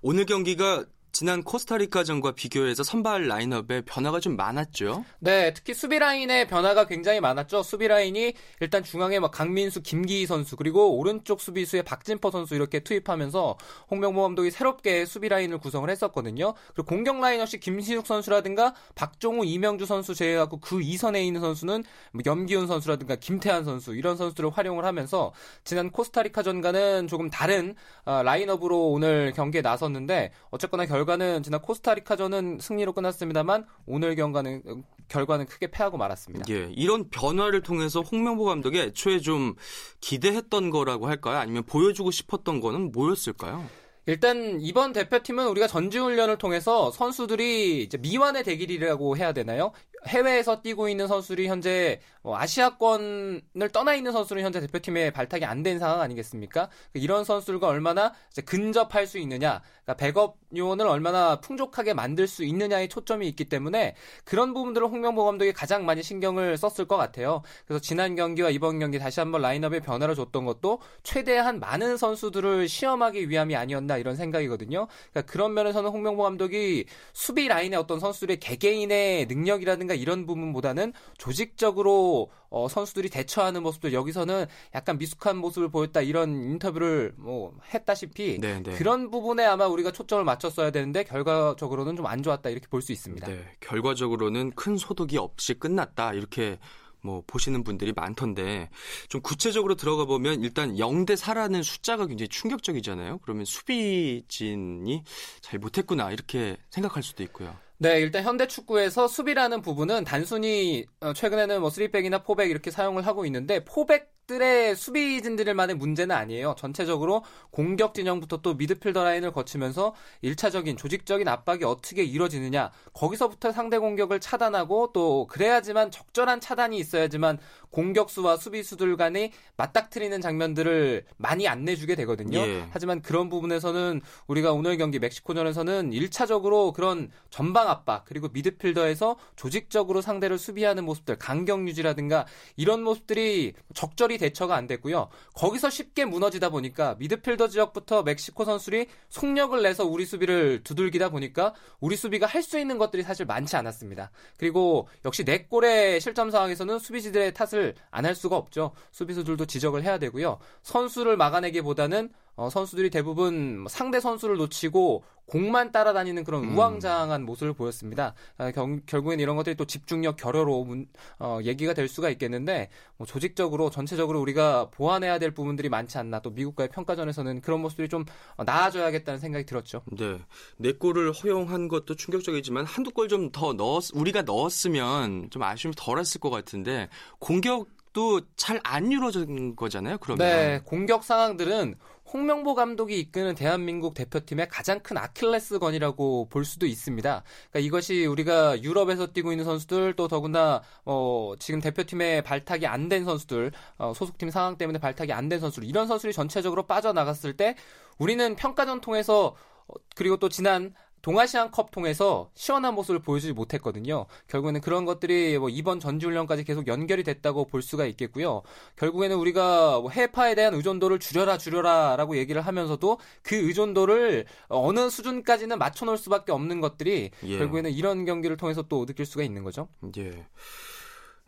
오늘 0.00 0.24
경기가 0.24 0.86
지난 1.14 1.44
코스타리카전과 1.44 2.32
비교해서 2.32 2.82
선발 2.82 3.28
라인업에 3.28 3.82
변화가 3.82 4.18
좀 4.18 4.34
많았죠. 4.34 5.04
네, 5.20 5.54
특히 5.54 5.72
수비 5.72 6.00
라인의 6.00 6.48
변화가 6.48 6.88
굉장히 6.88 7.20
많았죠. 7.20 7.62
수비 7.62 7.86
라인이 7.86 8.34
일단 8.58 8.82
중앙에 8.82 9.20
막 9.20 9.30
강민수, 9.30 9.82
김기희 9.82 10.26
선수 10.26 10.56
그리고 10.56 10.98
오른쪽 10.98 11.40
수비수에 11.40 11.82
박진퍼 11.82 12.32
선수 12.32 12.56
이렇게 12.56 12.80
투입하면서 12.80 13.56
홍명보 13.92 14.22
감독이 14.22 14.50
새롭게 14.50 15.06
수비 15.06 15.28
라인을 15.28 15.58
구성을 15.58 15.88
했었거든요. 15.88 16.54
그리고 16.74 16.88
공격 16.88 17.20
라인 17.20 17.38
역시 17.38 17.60
김신욱 17.60 18.08
선수라든가 18.08 18.74
박종우, 18.96 19.44
이명주 19.44 19.86
선수 19.86 20.16
제외하고 20.16 20.58
그 20.58 20.82
이선에 20.82 21.24
있는 21.24 21.40
선수는 21.40 21.84
뭐 22.10 22.22
염기훈 22.26 22.66
선수라든가 22.66 23.14
김태환 23.14 23.62
선수 23.62 23.94
이런 23.94 24.16
선수들을 24.16 24.50
활용을 24.50 24.84
하면서 24.84 25.32
지난 25.62 25.92
코스타리카전과는 25.92 27.06
조금 27.06 27.30
다른 27.30 27.76
아, 28.04 28.24
라인업으로 28.24 28.90
오늘 28.90 29.32
경기에 29.32 29.60
나섰는데 29.60 30.32
어쨌거나 30.50 30.86
결 30.86 31.03
과는 31.04 31.42
지난 31.42 31.60
코스타리카전은 31.60 32.58
승리로 32.60 32.92
끝났습니다만 32.92 33.66
오늘 33.86 34.14
경과는 34.16 34.84
결과는 35.08 35.46
크게 35.46 35.70
패하고 35.70 35.96
말았습니다. 35.96 36.46
예. 36.50 36.70
이런 36.74 37.08
변화를 37.10 37.62
통해서 37.62 38.00
홍명보 38.00 38.44
감독이 38.44 38.78
애초에 38.78 39.20
좀 39.20 39.54
기대했던 40.00 40.70
거라고 40.70 41.06
할까요? 41.06 41.38
아니면 41.38 41.64
보여주고 41.64 42.10
싶었던 42.10 42.60
거는 42.60 42.92
뭐였을까요? 42.92 43.64
일단 44.06 44.60
이번 44.60 44.92
대표팀은 44.92 45.48
우리가 45.48 45.66
전지훈련을 45.66 46.36
통해서 46.36 46.90
선수들이 46.90 47.82
이제 47.82 47.96
미완의 47.96 48.44
대길이라고 48.44 49.16
해야 49.16 49.32
되나요? 49.32 49.72
해외에서 50.06 50.62
뛰고 50.62 50.88
있는 50.88 51.06
선수들이 51.08 51.48
현재 51.48 52.00
어, 52.22 52.34
아시아권을 52.36 53.68
떠나 53.72 53.94
있는 53.94 54.12
선수는 54.12 54.42
현재 54.42 54.60
대표팀에 54.60 55.10
발탁이 55.10 55.44
안 55.44 55.64
된 55.64 55.78
상황 55.78 56.00
아니겠습니까? 56.02 56.68
이런 56.92 57.24
선수들과 57.24 57.66
얼마나 57.66 58.12
근접할 58.44 59.06
수 59.06 59.18
있느냐, 59.18 59.62
그러니까 59.84 59.94
백업 59.94 60.36
요원을 60.54 60.86
얼마나 60.86 61.40
풍족하게 61.40 61.94
만들 61.94 62.28
수 62.28 62.44
있느냐에 62.44 62.86
초점이 62.88 63.26
있기 63.28 63.46
때문에 63.46 63.94
그런 64.24 64.52
부분들을 64.54 64.86
홍명보 64.86 65.24
감독이 65.24 65.52
가장 65.52 65.84
많이 65.86 66.02
신경을 66.02 66.56
썼을 66.58 66.86
것 66.86 66.96
같아요. 66.96 67.42
그래서 67.66 67.80
지난 67.80 68.14
경기와 68.14 68.50
이번 68.50 68.78
경기 68.78 68.98
다시 68.98 69.20
한번 69.20 69.40
라인업에 69.42 69.80
변화를 69.80 70.14
줬던 70.14 70.44
것도 70.44 70.80
최대한 71.02 71.58
많은 71.60 71.96
선수들을 71.96 72.68
시험하기 72.68 73.30
위함이 73.30 73.56
아니었나 73.56 73.96
이런 73.96 74.16
생각이거든요. 74.16 74.86
그러니까 75.12 75.32
그런 75.32 75.54
면에서는 75.54 75.90
홍명보 75.90 76.22
감독이 76.22 76.84
수비 77.14 77.48
라인의 77.48 77.78
어떤 77.78 78.00
선수들의 78.00 78.38
개개인의 78.38 79.26
능력이라든가 79.26 79.93
이런 79.94 80.26
부분보다는 80.26 80.92
조직적으로 81.18 82.30
어, 82.50 82.68
선수들이 82.68 83.08
대처하는 83.10 83.62
모습들 83.64 83.92
여기서는 83.92 84.46
약간 84.74 84.96
미숙한 84.98 85.36
모습을 85.38 85.70
보였다 85.70 86.00
이런 86.00 86.30
인터뷰를 86.30 87.12
뭐 87.16 87.52
했다시피 87.74 88.38
네, 88.40 88.62
네. 88.62 88.74
그런 88.76 89.10
부분에 89.10 89.44
아마 89.44 89.66
우리가 89.66 89.90
초점을 89.90 90.22
맞췄어야 90.24 90.70
되는데 90.70 91.02
결과적으로는 91.04 91.96
좀 91.96 92.04
안 92.06 92.22
좋았다 92.22 92.50
이렇게 92.50 92.66
볼 92.68 92.80
수 92.84 92.92
있습니다. 92.92 93.26
네. 93.26 93.44
결과적으로는 93.60 94.52
큰 94.52 94.76
소득이 94.76 95.16
없이 95.18 95.54
끝났다. 95.54 96.12
이렇게 96.12 96.58
뭐 97.00 97.22
보시는 97.26 97.64
분들이 97.64 97.92
많던데 97.94 98.70
좀 99.08 99.20
구체적으로 99.20 99.74
들어가 99.74 100.04
보면 100.04 100.42
일단 100.42 100.76
0대 100.76 101.16
4라는 101.16 101.62
숫자가 101.62 102.06
굉장히 102.06 102.28
충격적이잖아요. 102.28 103.18
그러면 103.18 103.44
수비진이 103.44 105.02
잘 105.40 105.58
못했구나 105.58 106.10
이렇게 106.12 106.56
생각할 106.70 107.02
수도 107.02 107.22
있고요. 107.22 107.54
네, 107.78 108.00
일단 108.00 108.22
현대 108.22 108.46
축구에서 108.46 109.08
수비라는 109.08 109.60
부분은 109.60 110.04
단순히 110.04 110.86
어, 111.00 111.12
최근에는 111.12 111.60
뭐 111.60 111.70
3백이나 111.70 112.24
4백 112.24 112.48
이렇게 112.50 112.70
사용을 112.70 113.06
하고 113.06 113.26
있는데 113.26 113.60
4백 113.64 114.06
들의 114.26 114.74
수비진들만의 114.74 115.76
문제는 115.76 116.14
아니에요. 116.14 116.54
전체적으로 116.58 117.24
공격 117.50 117.94
진영부터 117.94 118.38
또 118.38 118.54
미드필더 118.54 119.04
라인을 119.04 119.32
거치면서 119.32 119.94
1차적인 120.22 120.78
조직적인 120.78 121.28
압박이 121.28 121.64
어떻게 121.64 122.02
이루어지느냐. 122.04 122.70
거기서부터 122.92 123.52
상대 123.52 123.78
공격을 123.78 124.20
차단하고 124.20 124.92
또 124.92 125.26
그래야지만 125.26 125.90
적절한 125.90 126.40
차단이 126.40 126.78
있어야지만 126.78 127.38
공격수와 127.70 128.36
수비수들 128.36 128.96
간의 128.96 129.32
맞닥뜨리는 129.56 130.20
장면들을 130.20 131.04
많이 131.16 131.48
안 131.48 131.64
내주게 131.64 131.94
되거든요. 131.96 132.38
예. 132.38 132.66
하지만 132.70 133.02
그런 133.02 133.28
부분에서는 133.28 134.00
우리가 134.28 134.52
오늘 134.52 134.76
경기 134.76 134.98
멕시코전에서는 134.98 135.90
1차적으로 135.90 136.72
그런 136.72 137.10
전방 137.30 137.68
압박 137.68 138.04
그리고 138.04 138.28
미드필더에서 138.32 139.16
조직적으로 139.36 140.00
상대를 140.00 140.38
수비하는 140.38 140.84
모습들 140.84 141.16
강경 141.18 141.68
유지라든가 141.68 142.26
이런 142.56 142.82
모습들이 142.82 143.54
적절히 143.74 144.13
대처가 144.18 144.54
안 144.54 144.66
됐고요. 144.66 145.08
거기서 145.34 145.70
쉽게 145.70 146.04
무너지다 146.04 146.50
보니까 146.50 146.94
미드필더 146.98 147.48
지역부터 147.48 148.02
멕시코 148.04 148.44
선수들이 148.44 148.86
속력을 149.08 149.60
내서 149.62 149.84
우리 149.84 150.06
수비를 150.06 150.62
두들기다 150.62 151.08
보니까 151.10 151.54
우리 151.80 151.96
수비가 151.96 152.26
할 152.26 152.44
수 152.44 152.58
있는 152.58 152.76
것들이 152.78 153.02
사실 153.02 153.24
많지 153.24 153.56
않았습니다. 153.56 154.10
그리고 154.36 154.86
역시 155.06 155.24
네 155.24 155.44
골의 155.46 156.00
실점 156.00 156.30
상황에서는 156.30 156.78
수비지들의 156.78 157.32
탓을 157.32 157.74
안 157.90 158.04
할 158.04 158.14
수가 158.14 158.36
없죠. 158.36 158.72
수비수들도 158.92 159.46
지적을 159.46 159.82
해야 159.82 159.98
되고요. 159.98 160.38
선수를 160.62 161.16
막아내기보다는 161.16 162.10
어, 162.36 162.50
선수들이 162.50 162.90
대부분 162.90 163.60
뭐 163.60 163.68
상대 163.68 164.00
선수를 164.00 164.36
놓치고 164.36 165.04
공만 165.26 165.72
따라다니는 165.72 166.22
그런 166.24 166.44
음. 166.44 166.54
우왕좌왕한 166.58 167.24
모습을 167.24 167.54
보였습니다. 167.54 168.12
아, 168.36 168.50
경, 168.50 168.80
결국엔 168.84 169.20
이런 169.20 169.36
것들이 169.36 169.54
또 169.54 169.64
집중력 169.64 170.16
결여로 170.16 170.64
문, 170.64 170.86
어, 171.18 171.38
얘기가 171.44 171.72
될 171.72 171.88
수가 171.88 172.10
있겠는데 172.10 172.68
뭐 172.98 173.06
조직적으로 173.06 173.70
전체적으로 173.70 174.20
우리가 174.20 174.68
보완해야 174.70 175.18
될 175.18 175.30
부분들이 175.30 175.70
많지 175.70 175.96
않나 175.96 176.20
또 176.20 176.30
미국과의 176.30 176.68
평가전에서는 176.70 177.40
그런 177.40 177.60
모습들이 177.60 177.88
좀 177.88 178.04
어, 178.36 178.44
나아져야겠다는 178.44 179.18
생각이 179.18 179.46
들었죠. 179.46 179.82
네, 179.92 180.18
네 180.58 180.72
골을 180.72 181.12
허용한 181.12 181.68
것도 181.68 181.94
충격적이지만 181.94 182.66
한두 182.66 182.90
골 182.90 183.08
좀 183.08 183.30
더 183.32 183.52
넣었 183.54 183.90
우리가 183.94 184.22
넣었으면 184.22 185.28
좀 185.30 185.42
아쉬움이 185.42 185.74
덜했을 185.76 186.20
것 186.20 186.30
같은데 186.30 186.88
공격 187.18 187.68
도 187.94 188.20
잘 188.36 188.60
안 188.64 188.90
이루어진 188.90 189.54
거잖아요. 189.54 189.98
그러면 189.98 190.26
네, 190.26 190.60
공격 190.64 191.04
상황들은 191.04 191.76
홍명보 192.12 192.54
감독이 192.54 192.98
이끄는 193.00 193.34
대한민국 193.34 193.94
대표팀의 193.94 194.48
가장 194.48 194.80
큰 194.80 194.96
아킬레스건이라고 194.98 196.28
볼 196.28 196.44
수도 196.44 196.66
있습니다. 196.66 197.22
그러니까 197.50 197.66
이것이 197.66 198.06
우리가 198.06 198.62
유럽에서 198.62 199.08
뛰고 199.08 199.32
있는 199.32 199.44
선수들 199.44 199.94
또 199.96 200.06
더구나 200.06 200.62
어, 200.84 201.32
지금 201.38 201.60
대표팀에 201.60 202.22
발탁이 202.22 202.66
안 202.66 202.88
된 202.88 203.04
선수들 203.04 203.52
어, 203.78 203.92
소속팀 203.94 204.30
상황 204.30 204.56
때문에 204.58 204.78
발탁이 204.78 205.12
안 205.12 205.28
된 205.28 205.40
선수들 205.40 205.66
이런 205.66 205.86
선수들이 205.88 206.12
전체적으로 206.12 206.66
빠져나갔을 206.66 207.36
때 207.36 207.56
우리는 207.98 208.36
평가전 208.36 208.80
통해서 208.82 209.34
어, 209.66 209.74
그리고 209.96 210.18
또 210.18 210.28
지난 210.28 210.74
동아시안컵 211.04 211.70
통해서 211.70 212.30
시원한 212.34 212.74
모습을 212.74 212.98
보여주지 212.98 213.34
못했거든요. 213.34 214.06
결국에는 214.26 214.62
그런 214.62 214.86
것들이 214.86 215.38
뭐 215.38 215.50
이번 215.50 215.78
전지훈련까지 215.78 216.44
계속 216.44 216.66
연결이 216.66 217.04
됐다고 217.04 217.44
볼 217.44 217.60
수가 217.60 217.84
있겠고요. 217.84 218.40
결국에는 218.76 219.14
우리가 219.16 219.80
뭐 219.80 219.90
해파에 219.90 220.34
대한 220.34 220.54
의존도를 220.54 220.98
줄여라 220.98 221.36
줄여라라고 221.36 222.16
얘기를 222.16 222.40
하면서도 222.40 222.98
그 223.22 223.36
의존도를 223.36 224.24
어느 224.48 224.88
수준까지는 224.88 225.58
맞춰놓을 225.58 225.98
수밖에 225.98 226.32
없는 226.32 226.62
것들이 226.62 227.10
예. 227.22 227.38
결국에는 227.38 227.70
이런 227.70 228.06
경기를 228.06 228.38
통해서 228.38 228.62
또 228.62 228.86
느낄 228.86 229.04
수가 229.04 229.24
있는 229.24 229.44
거죠. 229.44 229.68
예. 229.98 230.26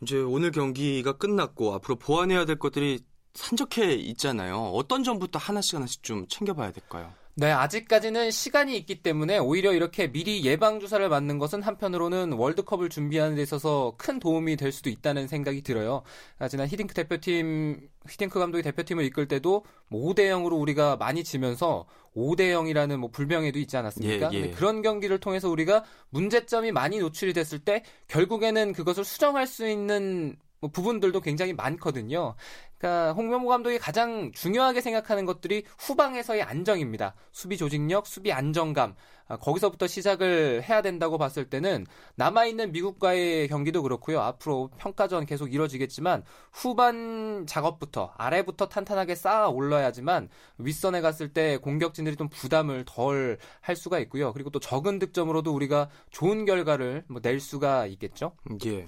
이제 0.00 0.16
오늘 0.16 0.52
경기가 0.52 1.12
끝났고 1.12 1.75
앞으로 1.75 1.97
보완해야 1.97 2.47
될 2.47 2.58
것들이 2.58 3.00
산적해 3.34 3.93
있잖아요. 3.93 4.71
어떤 4.73 5.04
점부터 5.04 5.39
하나씩 5.39 5.75
하나씩 5.75 6.02
좀 6.02 6.26
챙겨봐야 6.28 6.73
될까요? 6.73 7.12
네, 7.38 7.52
아직까지는 7.52 8.30
시간이 8.30 8.75
있기 8.78 9.02
때문에 9.02 9.36
오히려 9.36 9.75
이렇게 9.75 10.10
미리 10.10 10.42
예방 10.46 10.80
주사를 10.80 11.06
맞는 11.06 11.38
것은 11.38 11.60
한편으로는 11.60 12.32
월드컵을 12.32 12.88
준비하는 12.88 13.36
데 13.36 13.42
있어서 13.42 13.92
큰 13.99 14.18
도움이 14.18 14.56
될 14.56 14.72
수도 14.72 14.88
있다는 14.88 15.28
생각이 15.28 15.60
들어요. 15.60 16.02
아, 16.38 16.49
지난 16.49 16.66
히딩크 16.66 16.94
대표팀 16.94 17.90
히딩크 18.08 18.38
감독이 18.38 18.62
대표팀을 18.62 19.04
이끌 19.04 19.28
때도 19.28 19.66
뭐 19.88 20.14
5대 20.14 20.30
0으로 20.30 20.58
우리가 20.58 20.96
많이 20.96 21.25
지면서 21.25 21.84
5대 22.16 22.52
0이라는 22.52 22.96
뭐 22.96 23.10
불명예도 23.10 23.58
있지 23.58 23.76
않았습니까? 23.76 24.30
예, 24.32 24.38
예. 24.38 24.50
그런 24.52 24.80
경기를 24.80 25.20
통해서 25.20 25.50
우리가 25.50 25.84
문제점이 26.08 26.72
많이 26.72 27.00
노출이 27.00 27.34
됐을 27.34 27.58
때 27.58 27.82
결국에는 28.08 28.72
그것을 28.72 29.04
수정할 29.04 29.46
수 29.46 29.68
있는 29.68 30.36
뭐 30.36 30.46
부분들도 30.69 31.21
굉장히 31.21 31.52
많거든요. 31.52 32.35
그러니까 32.79 33.13
홍명보 33.13 33.49
감독이 33.49 33.79
가장 33.79 34.33
중요하게 34.33 34.81
생각하는 34.81 35.25
것들이 35.25 35.65
후방에서의 35.79 36.43
안정입니다. 36.43 37.15
수비 37.33 37.57
조직력, 37.57 38.07
수비 38.07 38.33
안정감. 38.33 38.95
아, 39.28 39.36
거기서부터 39.36 39.86
시작을 39.86 40.62
해야 40.69 40.82
된다고 40.82 41.19
봤을 41.19 41.50
때는 41.50 41.86
남아있는 42.15 42.73
미국과의 42.73 43.49
경기도 43.49 43.82
그렇고요. 43.82 44.21
앞으로 44.21 44.71
평가전 44.78 45.26
계속 45.26 45.52
이뤄지겠지만 45.52 46.23
후반 46.52 47.47
작업부터 47.47 48.12
아래부터 48.17 48.69
탄탄하게 48.69 49.15
쌓아 49.15 49.49
올라야지만 49.49 50.28
윗선에 50.58 51.00
갔을 51.00 51.32
때 51.32 51.58
공격진들이 51.58 52.17
좀 52.17 52.28
부담을 52.28 52.84
덜 52.86 53.39
할 53.60 53.76
수가 53.76 53.99
있고요. 54.00 54.32
그리고 54.32 54.50
또 54.50 54.58
적은 54.60 54.99
득점으로도 54.99 55.52
우리가 55.52 55.89
좋은 56.10 56.45
결과를 56.45 57.04
뭐 57.08 57.21
낼 57.26 57.41
수가 57.41 57.86
있겠죠. 57.86 58.32
예. 58.67 58.86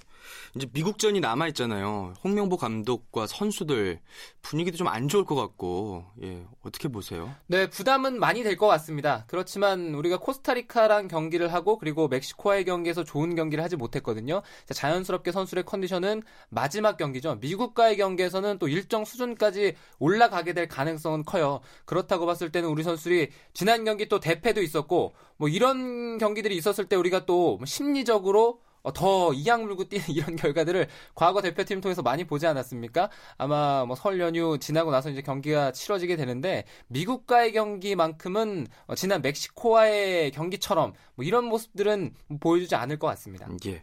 이제 0.54 0.66
미국전이 0.72 1.18
남아 1.20 1.48
있잖아요. 1.48 2.14
홍명보 2.22 2.56
감독과 2.56 3.26
선수들 3.26 4.00
분위기도 4.42 4.76
좀 4.76 4.86
안 4.88 5.08
좋을 5.08 5.24
것 5.24 5.34
같고 5.34 6.04
예. 6.22 6.46
어떻게 6.62 6.88
보세요? 6.88 7.34
네, 7.46 7.68
부담은 7.68 8.18
많이 8.20 8.42
될 8.42 8.56
것 8.56 8.66
같습니다. 8.68 9.24
그렇지만 9.28 9.94
우리가 9.94 10.16
코스타리카랑 10.28 11.08
경기를 11.08 11.52
하고 11.54 11.78
그리고 11.78 12.06
멕시코와의 12.08 12.66
경기에서 12.66 13.02
좋은 13.02 13.34
경기를 13.34 13.64
하지 13.64 13.76
못했거든요. 13.76 14.42
자연스럽게 14.70 15.32
선수의 15.32 15.64
컨디션은 15.64 16.22
마지막 16.50 16.98
경기죠. 16.98 17.36
미국과의 17.36 17.96
경기에서는 17.96 18.58
또 18.58 18.68
일정 18.68 19.04
수준까지 19.06 19.74
올라가게 19.98 20.52
될 20.52 20.68
가능성은 20.68 21.24
커요. 21.24 21.60
그렇다고 21.86 22.26
봤을 22.26 22.52
때는 22.52 22.68
우리 22.68 22.82
선수들이 22.82 23.30
지난 23.54 23.84
경기 23.84 24.08
또 24.08 24.20
대패도 24.20 24.60
있었고 24.62 25.14
뭐 25.38 25.48
이런 25.48 26.18
경기들이 26.18 26.56
있었을 26.56 26.86
때 26.86 26.96
우리가 26.96 27.24
또 27.24 27.58
심리적으로 27.64 28.60
어, 28.60 28.67
더 28.94 29.32
이양 29.34 29.64
물고 29.64 29.84
뛰는 29.88 30.06
이런 30.10 30.36
결과들을 30.36 30.88
과거 31.14 31.42
대표팀 31.42 31.80
통해서 31.80 32.02
많이 32.02 32.24
보지 32.24 32.46
않았습니까? 32.46 33.10
아마 33.36 33.84
뭐 33.84 33.98
설 33.98 34.20
연휴 34.20 34.58
지나고 34.58 34.90
나서 34.90 35.10
이제 35.10 35.20
경기가 35.22 35.72
치러지게 35.72 36.16
되는데 36.16 36.64
미국과의 36.86 37.52
경기만큼은 37.52 38.66
어, 38.86 38.94
지난 38.94 39.20
멕시코와의 39.22 40.30
경기처럼 40.30 40.92
뭐 41.14 41.24
이런 41.24 41.44
모습들은 41.46 42.14
보여주지 42.40 42.74
않을 42.76 42.98
것 42.98 43.08
같습니다. 43.08 43.48
예. 43.66 43.82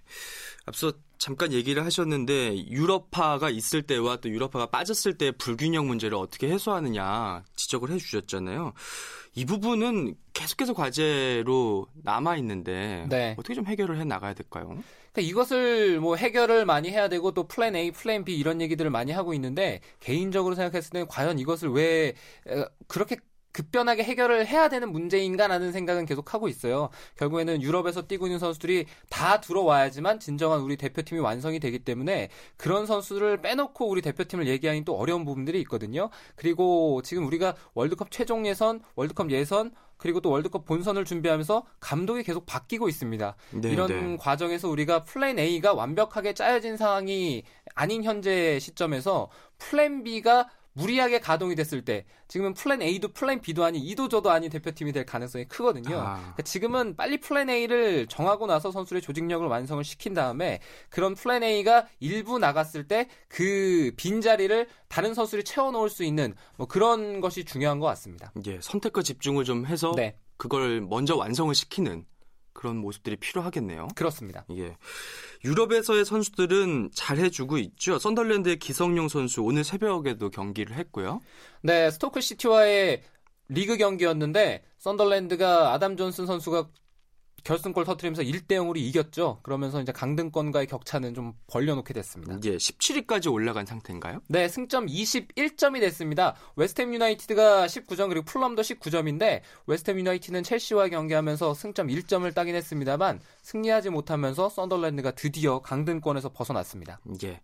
앞서 0.66 0.94
잠깐 1.18 1.52
얘기를 1.52 1.86
하셨는데 1.86 2.68
유럽파가 2.68 3.50
있을 3.50 3.84
때와 3.84 4.18
또 4.18 4.30
유럽파가 4.30 4.68
빠졌을 4.68 5.18
때 5.18 5.32
불균형 5.32 5.88
문제를 5.88 6.18
어떻게 6.18 6.50
해소하느냐 6.50 7.44
지적을 7.56 7.90
해주셨잖아요. 7.92 8.74
이 9.36 9.44
부분은 9.44 10.16
계속해서 10.34 10.74
과제로 10.74 11.88
남아 12.04 12.38
있는데 12.38 13.06
네. 13.10 13.36
어떻게 13.38 13.54
좀 13.54 13.66
해결을 13.68 14.00
해 14.00 14.06
나가야 14.06 14.34
될까요? 14.34 14.68
그러니까 15.12 15.30
이것을 15.30 16.00
뭐 16.00 16.16
해결을 16.16 16.66
많이 16.66 16.90
해야 16.90 17.10
되고 17.10 17.32
또 17.34 17.48
플랜 17.48 17.76
A, 17.76 17.92
플랜 17.92 18.24
B 18.24 18.38
이런 18.38 18.62
얘기들을 18.62 18.90
많이 18.90 19.12
하고 19.12 19.34
있는데 19.34 19.82
개인적으로 20.00 20.56
생각했을 20.56 20.92
때는 20.92 21.08
과연 21.08 21.40
이것을 21.40 21.70
왜 21.70 22.14
그렇게 22.88 23.18
급박하게 23.56 24.04
해결을 24.04 24.48
해야 24.48 24.68
되는 24.68 24.92
문제인가라는 24.92 25.72
생각은 25.72 26.06
계속 26.06 26.34
하고 26.34 26.50
있어요. 26.50 26.90
결국에는 27.16 27.62
유럽에서 27.62 28.06
뛰고 28.06 28.28
있는 28.28 28.38
선수들이 28.38 28.86
다 29.10 29.40
들어와야지만 29.40 30.20
진정한 30.20 30.60
우리 30.60 30.76
대표팀이 30.76 31.22
완성이 31.22 31.62
되기 31.62 31.80
때문에 31.80 32.28
그런 32.58 32.86
선수들을 32.86 33.42
빼놓고 33.42 33.88
우리 33.88 34.02
대표팀을 34.02 34.48
얘기하기 34.48 34.84
또 34.84 34.98
어려운 34.98 35.24
부분들이 35.24 35.62
있거든요. 35.62 36.10
그리고 36.36 37.02
지금 37.02 37.26
우리가 37.26 37.56
월드컵 37.76 38.12
최종 38.12 38.46
예선, 38.46 38.82
월드컵 38.96 39.32
예선, 39.32 39.72
그리고 39.96 40.20
또 40.20 40.32
월드컵 40.32 40.66
본선을 40.66 41.06
준비하면서 41.06 41.66
감독이 41.80 42.24
계속 42.24 42.46
바뀌고 42.46 42.90
있습니다. 42.90 43.36
네, 43.54 43.70
이런 43.70 43.88
네. 43.88 44.18
과정에서 44.18 44.68
우리가 44.68 45.06
플랜 45.06 45.40
A가 45.40 45.74
완벽하게 45.74 46.34
짜여진 46.34 46.76
상황이 46.76 47.44
아닌 47.74 48.04
현재 48.04 48.60
시점에서 48.60 49.30
플랜 49.58 50.04
B가 50.04 50.50
무리하게 50.76 51.20
가동이 51.20 51.56
됐을 51.56 51.84
때 51.84 52.06
지금은 52.28 52.54
플랜 52.54 52.82
A도 52.82 53.10
플랜 53.10 53.42
B도 53.42 53.64
아닌 53.64 53.82
이도 53.84 54.08
저도 54.08 54.30
아닌 54.32 54.50
대표팀이 54.50 54.92
될 54.92 55.06
가능성이 55.06 55.46
크거든요. 55.46 55.98
아. 55.98 56.16
그러니까 56.20 56.44
지금은 56.44 56.96
빨리 56.96 57.20
플랜 57.20 57.50
A를 57.50 58.08
정하고 58.08 58.46
나서 58.46 58.72
선수의 58.72 59.02
조직력을 59.02 59.46
완성을 59.48 59.84
시킨 59.84 60.14
다음에 60.14 60.60
그런 60.90 61.16
플랜 61.16 61.44
A가 61.44 61.88
일부 62.00 62.40
나갔을 62.40 62.88
때 62.88 63.10
그 63.28 63.92
빈자리를 63.98 64.68
다른 64.88 65.14
선수들이 65.14 65.44
채워놓을 65.44 65.90
수 65.90 66.04
있는 66.04 66.36
뭐 66.58 66.68
그런 66.68 67.22
것이 67.22 67.44
중요한 67.44 67.80
것 67.80 67.88
같습니다. 67.88 68.32
예, 68.48 68.60
선택과 68.62 69.02
집중을 69.02 69.44
좀 69.44 69.66
해서 69.66 69.94
네. 69.96 70.18
그걸 70.38 70.82
먼저 70.82 71.16
완성을 71.16 71.54
시키는 71.54 72.06
그런 72.56 72.78
모습들이 72.78 73.18
필요하겠네요. 73.18 73.90
그렇습니다. 73.96 74.46
예. 74.58 74.76
유럽에서의 75.44 76.06
선수들은 76.06 76.90
잘 76.94 77.20
해주고 77.20 77.60
있죠. 77.60 78.00
썬덜랜드의 78.00 78.58
기성용 78.58 79.10
선수 79.10 79.44
오늘 79.44 79.64
새벽에도 79.64 80.32
경기를 80.32 80.76
했고요. 80.76 81.22
네, 81.62 81.92
스토크 81.92 82.22
시티와의 82.22 83.04
리그 83.50 83.78
경기였는데 83.78 84.64
썬덜랜드가 84.80 85.74
아담 85.74 85.98
존슨 85.98 86.26
선수가 86.26 86.70
결승골 87.46 87.86
터트리면서 87.86 88.24
1대 88.24 88.56
0으로 88.56 88.76
이겼죠. 88.78 89.40
그러면서 89.44 89.80
이제 89.80 89.92
강등권과의 89.92 90.66
격차는 90.66 91.14
좀 91.14 91.34
벌려놓게 91.48 91.94
됐습니다. 91.94 92.38
예, 92.44 92.58
17위까지 92.58 93.32
올라간 93.32 93.68
상태인가요? 93.68 94.22
네, 94.28 94.48
승점 94.50 94.88
21점이 94.88 95.80
됐습니다. 95.80 96.36
웨스트햄 96.56 96.94
유나이티드가 96.94 97.68
19점 97.68 98.10
그리고 98.10 98.26
풀럼도 98.26 98.64
19점인데 98.64 99.42
웨스트햄 99.68 100.00
유나이티드는 100.00 100.42
첼시와 100.42 100.90
경기하면서 100.90 101.54
승점 101.54 101.88
1점을 101.88 102.34
따긴 102.34 102.56
했습니다만 102.56 103.20
승리하지 103.44 103.92
못하면서 103.92 104.50
썬더랜드가 104.50 105.12
드디어 105.12 105.60
강등권에서 105.60 106.30
벗어났습니다. 106.30 107.00
예. 107.24 107.42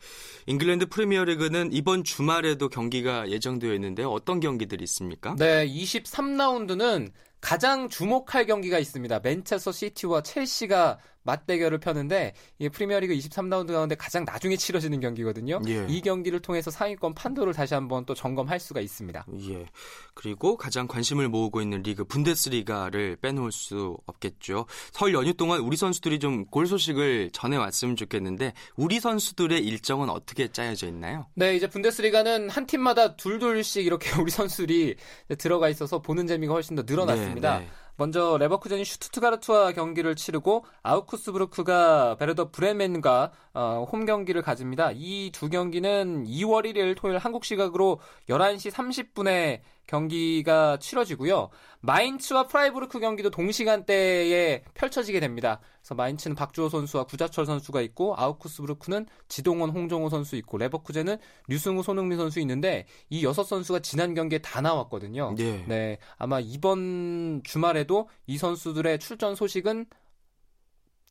잉글랜드 0.48 0.88
프리미어리그는 0.88 1.74
이번 1.74 2.04
주말에도 2.04 2.70
경기가 2.70 3.30
예정되어 3.30 3.72
있는데 3.76 4.04
어떤 4.04 4.40
경기들이 4.40 4.84
있습니까? 4.84 5.36
네, 5.38 5.68
23라운드는 5.68 7.12
가장 7.41 7.89
주목할 7.89 8.45
경기가 8.45 8.80
있습니다. 8.80 9.19
맨체스터 9.19 9.71
시티와 9.71 10.21
첼시가 10.21 10.99
맞대결을 11.23 11.79
펴는데 11.79 12.34
이 12.60 12.69
프리미어리그 12.69 13.13
23라운드 13.13 13.71
가운데 13.71 13.95
가장 13.95 14.25
나중에 14.25 14.55
치러지는 14.57 14.99
경기거든요. 14.99 15.62
예. 15.67 15.86
이 15.89 16.01
경기를 16.01 16.39
통해서 16.41 16.69
상위권 16.71 17.15
판도를 17.15 17.53
다시 17.53 17.73
한번 17.73 18.05
또 18.05 18.13
점검할 18.13 18.60
수가 18.60 18.81
있습니다. 18.81 19.25
예. 19.49 19.65
그리고 20.13 20.57
가장 20.57 20.88
관심을 20.88 21.29
모으고 21.29 21.62
있는 21.62 21.81
리그 21.81 22.03
분데스리가를 22.03 23.17
빼놓을 23.17 23.51
수 23.51 23.97
없겠죠. 24.05 24.65
설 24.91 25.13
연휴 25.13 25.34
동안 25.34 25.60
우리 25.62 25.77
선수들이 25.77 26.19
좀 26.19 26.41
골 26.51 26.67
소식을 26.67 27.29
전해 27.31 27.55
왔으면 27.57 27.95
좋겠는데 27.95 28.53
우리 28.75 28.99
선수들의 28.99 29.63
일정은 29.65 30.10
어떻게 30.10 30.47
짜여져 30.47 30.88
있나요? 30.88 31.27
네, 31.36 31.55
이제 31.55 31.67
분데스리가는 31.67 32.49
한 32.49 32.65
팀마다 32.65 33.15
둘둘씩 33.15 33.86
이렇게 33.86 34.10
우리 34.19 34.31
선수들이 34.31 34.95
들어가 35.38 35.69
있어서 35.69 36.01
보는 36.01 36.27
재미가 36.27 36.53
훨씬 36.53 36.75
더 36.75 36.84
늘어났습니다. 36.86 37.60
네, 37.60 37.65
네. 37.65 37.71
먼저 38.02 38.36
레버쿠젠이 38.40 38.84
슈투트가르트와 38.84 39.74
경기를 39.74 40.16
치르고 40.16 40.66
아우크스부르크가 40.82 42.15
베르더 42.16 42.50
브레멘과 42.50 43.32
어, 43.54 43.86
홈 43.92 44.06
경기를 44.08 44.42
가집니다. 44.42 44.90
이 44.96 45.30
두 45.32 45.50
경기는 45.50 46.26
2월 46.26 46.66
1일 46.66 46.98
토요일 46.98 47.20
한국 47.20 47.46
시각으로 47.46 48.00
11시 48.28 48.72
30분에 48.72 49.62
경기가 49.91 50.77
치러지고요. 50.80 51.49
마인츠와 51.82 52.47
프라이부르크 52.47 53.01
경기도 53.01 53.30
동시간대에 53.30 54.63
펼쳐지게 54.73 55.19
됩니다. 55.19 55.60
그래서 55.82 55.95
마인츠는 55.95 56.36
박주호 56.36 56.69
선수와 56.69 57.04
구자철 57.04 57.45
선수가 57.45 57.82
있고 57.82 58.15
아우크스부르크는 58.17 59.08
지동원, 59.27 59.71
홍정호 59.71 60.10
선수 60.10 60.38
있고 60.38 60.58
레버쿠젠은 60.58 61.17
류승우, 61.49 61.84
손흥민 61.84 62.17
선수 62.17 62.39
있는데 62.39 62.86
이 63.10 63.25
여섯 63.25 63.43
선수가 63.43 63.80
지난 63.80 64.13
경기에 64.13 64.39
다 64.39 64.62
나왔거든요. 64.62 65.36
네. 65.38 65.65
네. 65.67 65.97
아마 66.17 66.39
이번 66.39 67.41
주말에도 67.43 68.08
이 68.27 68.38
선수들의 68.38 68.99
출전 68.99 69.36
소식은 69.36 69.88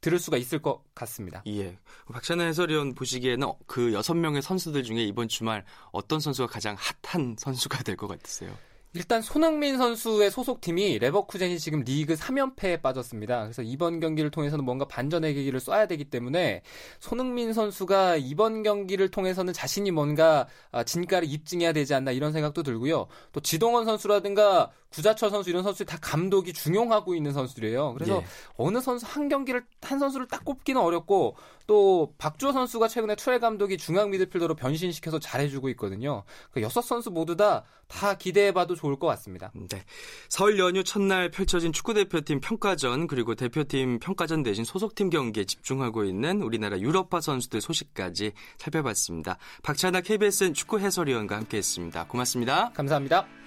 들을 0.01 0.19
수가 0.19 0.39
있을 0.39 0.63
것 0.63 0.83
같습니다. 0.95 1.43
예. 1.49 1.77
박찬호 2.11 2.43
해설위원 2.45 2.95
보시기에는 2.95 3.53
그 3.67 3.93
여섯 3.93 4.15
명의 4.15 4.41
선수들 4.41 4.83
중에 4.85 5.05
이번 5.05 5.29
주말 5.29 5.67
어떤 5.93 6.21
선수가 6.21 6.51
가장 6.51 6.75
핫한 7.03 7.37
선수가 7.39 7.83
될 7.83 7.97
것 7.97 8.07
같으세요? 8.09 8.51
일단 8.93 9.23
손흥민 9.23 9.77
선수의 9.79 10.33
소속팀이 10.33 10.99
레버쿠젠이 10.99 11.61
지금 11.61 11.81
리그 11.85 12.15
3연패에 12.15 12.83
빠졌습니다. 12.83 13.43
그래서 13.45 13.63
이번 13.63 14.01
경기를 14.01 14.33
통해서는 14.33 14.65
뭔가 14.65 14.85
반전의 14.85 15.33
계기를 15.35 15.61
쏴야 15.61 15.89
되기 15.89 16.05
때문에 16.05 16.63
손흥민 16.99 17.53
선수가 17.53 18.17
이번 18.17 18.65
경기를 18.65 19.09
통해서는 19.09 19.53
자신이 19.53 19.93
뭔가 19.93 20.49
아, 20.73 20.83
진가를 20.83 21.31
입증해야 21.31 21.73
되지 21.73 21.95
않나 21.95 22.11
이런 22.11 22.33
생각도 22.33 22.65
들고요. 22.65 23.07
또 23.31 23.41
지동원 23.41 23.85
선수라든가 23.85 24.73
구자철 24.91 25.31
선수 25.31 25.51
이런 25.51 25.63
선수들이 25.63 25.87
다 25.87 25.99
감독이 26.01 26.53
중용하고 26.53 27.15
있는 27.15 27.33
선수들이에요. 27.33 27.95
그래서 27.95 28.17
예. 28.17 28.27
어느 28.57 28.81
선수 28.81 29.07
한 29.09 29.29
경기를 29.29 29.65
한 29.83 29.99
선수를 29.99 30.27
딱 30.29 30.45
꼽기는 30.45 30.81
어렵고 30.81 31.37
또 31.67 32.15
박주호 32.19 32.53
선수가 32.53 32.89
최근에 32.89 33.15
투엘 33.15 33.41
감독이 33.41 33.79
중앙 33.79 34.11
미드필더로 34.11 34.57
변신시켜서 34.57 35.19
잘해주고 35.19 35.69
있거든요. 35.71 36.25
그 36.51 36.63
여섯 36.63 36.83
선수 36.83 37.11
모두 37.11 37.37
다 37.37 37.65
다 37.91 38.15
기대해봐도 38.15 38.77
좋을 38.77 38.97
것 38.97 39.09
같습니다. 39.09 39.51
네. 39.55 39.85
설 40.29 40.59
연휴 40.59 40.85
첫날 40.85 41.31
펼쳐진 41.31 41.73
축구 41.73 41.93
대표팀 41.93 42.41
평가전 42.41 43.09
그리고 43.09 43.35
대표팀 43.35 43.99
평가전 43.99 44.45
대신 44.45 44.65
소속팀 44.65 45.11
경기에 45.11 45.45
집중하고 45.45 46.05
있는 46.05 46.41
우리나라 46.41 46.79
유럽파 46.79 47.21
선수들 47.21 47.61
소식까지 47.61 48.33
살펴봤습니다. 48.59 49.37
박찬아 49.63 50.01
KBSN 50.03 50.55
축구 50.55 50.79
해설위원과 50.79 51.37
함께했습니다. 51.37 52.07
고맙습니다. 52.07 52.71
감사합니다. 52.71 53.40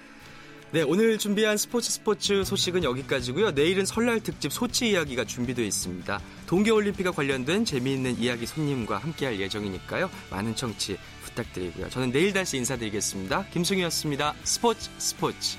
네, 0.74 0.82
오늘 0.82 1.18
준비한 1.18 1.56
스포츠 1.56 1.88
스포츠 1.88 2.42
소식은 2.42 2.82
여기까지고요. 2.82 3.52
내일은 3.52 3.86
설날 3.86 4.18
특집 4.18 4.52
소치 4.52 4.90
이야기가 4.90 5.24
준비되어 5.24 5.64
있습니다. 5.64 6.20
동계올림픽과 6.48 7.12
관련된 7.12 7.64
재미있는 7.64 8.18
이야기 8.18 8.44
손님과 8.44 8.98
함께할 8.98 9.38
예정이니까요. 9.38 10.10
많은 10.32 10.56
청취 10.56 10.96
부탁드리고요. 11.22 11.90
저는 11.90 12.10
내일 12.10 12.32
다시 12.32 12.56
인사드리겠습니다. 12.56 13.46
김승희였습니다. 13.52 14.34
스포츠 14.42 14.90
스포츠. 14.98 15.58